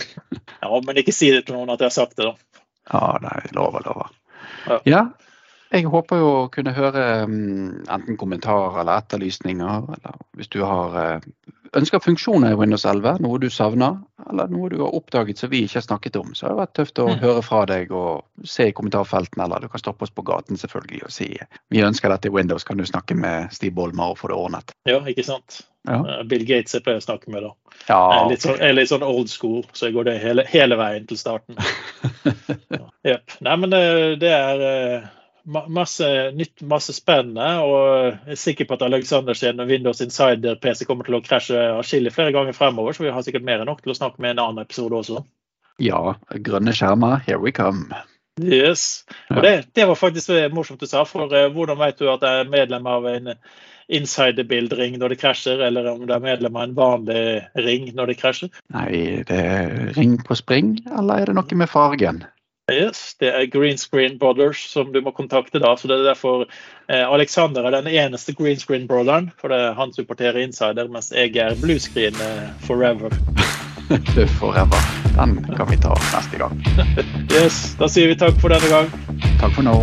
ja, 0.62 0.68
men 0.84 1.00
ikke 1.00 1.14
si 1.16 1.30
det 1.32 1.46
til 1.46 1.56
noen 1.56 1.72
at 1.72 1.80
jeg 1.80 1.88
har 1.88 1.96
sagt 1.96 2.18
det, 2.20 2.28
da. 2.28 2.60
Ja, 2.92 3.06
nei, 3.24 3.38
lover, 3.56 3.86
lover. 3.86 4.10
Ja. 4.68 4.80
ja. 4.88 5.02
Jeg 5.72 5.88
håper 5.90 6.20
jo 6.20 6.30
å 6.30 6.48
kunne 6.52 6.74
høre 6.76 7.04
um, 7.24 7.84
enten 7.90 8.18
kommentarer 8.20 8.82
eller 8.82 9.00
etterlysninger. 9.02 9.88
Eller 9.96 10.18
hvis 10.38 10.52
du 10.52 10.60
har 10.62 10.94
uh, 10.94 11.54
ønsker 11.78 12.02
funksjoner 12.02 12.54
i 12.54 12.58
Windows 12.58 12.84
11, 12.86 13.18
noe 13.24 13.38
du 13.42 13.48
savner, 13.52 13.98
eller 14.30 14.50
noe 14.52 14.70
du 14.72 14.78
har 14.82 14.94
oppdaget 14.94 15.40
som 15.40 15.50
vi 15.52 15.64
ikke 15.64 15.80
har 15.80 15.86
snakket 15.86 16.18
om, 16.20 16.32
så 16.34 16.46
har 16.46 16.54
det 16.54 16.60
vært 16.62 16.74
tøft 16.78 17.00
å 17.02 17.08
mm. 17.10 17.16
høre 17.22 17.42
fra 17.44 17.62
deg 17.70 17.92
og 17.94 18.46
se 18.48 18.68
i 18.70 18.74
kommentarfeltene, 18.76 19.46
eller 19.46 19.64
du 19.64 19.72
kan 19.72 19.82
stoppe 19.82 20.06
oss 20.06 20.14
på 20.14 20.24
gaten 20.26 20.60
selvfølgelig 20.60 21.04
og 21.08 21.14
si 21.14 21.30
vi 21.74 21.82
ønsker 21.84 22.12
dette 22.12 22.30
i 22.30 22.34
Windows, 22.34 22.66
kan 22.66 22.78
du 22.78 22.86
snakke 22.88 23.16
med 23.18 23.50
Stig 23.54 23.74
Bolmer 23.76 24.14
og 24.14 24.20
få 24.20 24.30
det 24.30 24.38
ordnet? 24.38 24.74
Ja, 24.88 25.00
ikke 25.10 25.26
sant. 25.26 25.62
Ja. 25.88 25.98
Eh, 25.98 26.22
Bill 26.30 26.46
Gates 26.48 26.76
jeg 26.76 26.84
pleier 26.86 27.02
å 27.02 27.04
snakke 27.04 27.32
med, 27.32 27.44
da. 27.44 27.52
Ja. 27.88 27.98
Jeg, 27.98 28.20
er 28.20 28.30
litt 28.30 28.46
sånn, 28.46 28.62
er 28.62 28.78
litt 28.78 28.92
sånn 28.92 29.06
old 29.06 29.32
school, 29.32 29.64
så 29.74 29.88
jeg 29.88 29.98
går 29.98 30.08
det 30.08 30.16
hele, 30.22 30.46
hele 30.48 30.78
veien 30.80 31.10
til 31.10 31.20
starten. 31.20 31.58
ja. 33.10 33.18
Nei, 33.44 33.58
men 33.60 33.74
det, 33.74 33.84
det 34.22 34.32
er 34.32 34.64
eh, 34.70 35.12
masse 35.44 36.08
nytt, 36.34 36.62
masse 36.62 36.94
spennende. 36.96 37.48
Og 37.64 37.84
jeg 38.24 38.36
er 38.36 38.40
sikker 38.40 38.68
på 38.68 38.78
at 38.78 38.86
Alexander 38.86 39.36
sin 39.38 39.60
Windows 39.68 40.02
Insider-PC 40.04 40.88
kommer 40.88 41.08
til 41.08 41.18
å 41.18 41.22
krasje 41.24 41.60
atskillig 41.74 42.14
flere 42.14 42.34
ganger 42.34 42.56
fremover, 42.56 42.96
så 42.96 43.06
vi 43.06 43.12
har 43.14 43.26
sikkert 43.26 43.46
mer 43.46 43.62
enn 43.62 43.70
nok 43.70 43.84
til 43.84 43.94
å 43.94 43.98
snakke 43.98 44.22
med 44.24 44.36
en 44.36 44.44
annen 44.46 44.64
episode 44.64 44.98
også. 45.02 45.24
Ja, 45.82 46.16
grønne 46.46 46.74
skjermer, 46.74 47.18
here 47.26 47.40
we 47.42 47.52
come. 47.54 47.90
Yes. 48.42 49.04
Og 49.30 49.42
det, 49.42 49.54
det 49.78 49.86
var 49.86 49.98
faktisk 49.98 50.32
morsomt 50.54 50.82
du 50.82 50.88
sa, 50.90 51.04
for 51.06 51.30
uh, 51.30 51.46
hvordan 51.54 51.78
vet 51.78 52.00
du 52.00 52.08
at 52.10 52.24
jeg 52.26 52.42
er 52.42 52.50
medlem 52.50 52.86
av 52.90 53.06
en 53.06 53.34
insiderbild-ring 53.94 54.96
når 54.98 55.14
det 55.14 55.20
krasjer, 55.20 55.60
eller 55.66 55.90
om 55.92 56.06
det 56.08 56.14
er 56.16 56.24
medlem 56.24 56.56
av 56.56 56.66
en 56.66 56.76
vanlig 56.78 57.24
ring 57.66 57.90
når 57.94 58.10
det 58.10 58.18
krasjer? 58.22 58.50
Nei, 58.74 59.22
det 59.28 59.38
er 59.38 59.92
ring 59.98 60.16
på 60.24 60.38
spring, 60.38 60.78
eller 60.88 61.20
er 61.20 61.30
det 61.30 61.36
noe 61.38 61.60
med 61.60 61.70
fargen? 61.70 62.24
Yes, 62.72 63.12
det 63.20 63.28
er 63.28 63.44
Green 63.52 63.76
Screen 63.76 64.18
Brothers 64.18 64.62
som 64.72 64.92
du 64.92 65.00
må 65.04 65.10
kontakte 65.12 65.60
da. 65.60 65.74
så 65.76 65.88
det 65.88 65.98
er 65.98 66.06
derfor 66.06 66.46
eh, 66.88 67.04
Alexander 67.04 67.66
er 67.68 67.76
den 67.76 67.90
eneste 67.92 68.32
Green 68.32 68.56
Screen 68.56 68.86
Brotheren, 68.88 69.30
for 69.36 69.52
det 69.52 69.74
han 69.76 69.92
supporterer 69.92 70.40
insider, 70.40 70.88
mens 70.88 71.12
jeg 71.12 71.36
er 71.36 71.60
Blue 71.60 71.78
Screen 71.78 72.16
eh, 72.24 72.48
forever. 72.64 73.12
forever. 74.40 74.80
Den 75.12 75.44
kan 75.44 75.68
vi 75.68 75.76
ta 75.76 75.92
neste 76.16 76.40
gang. 76.40 76.56
yes, 77.36 77.74
da 77.76 77.84
sier 77.84 78.08
vi 78.08 78.16
takk 78.16 78.40
for 78.40 78.56
denne 78.56 78.72
gang. 78.72 78.88
Takk 79.42 79.52
for 79.52 79.68
nå. 79.68 79.82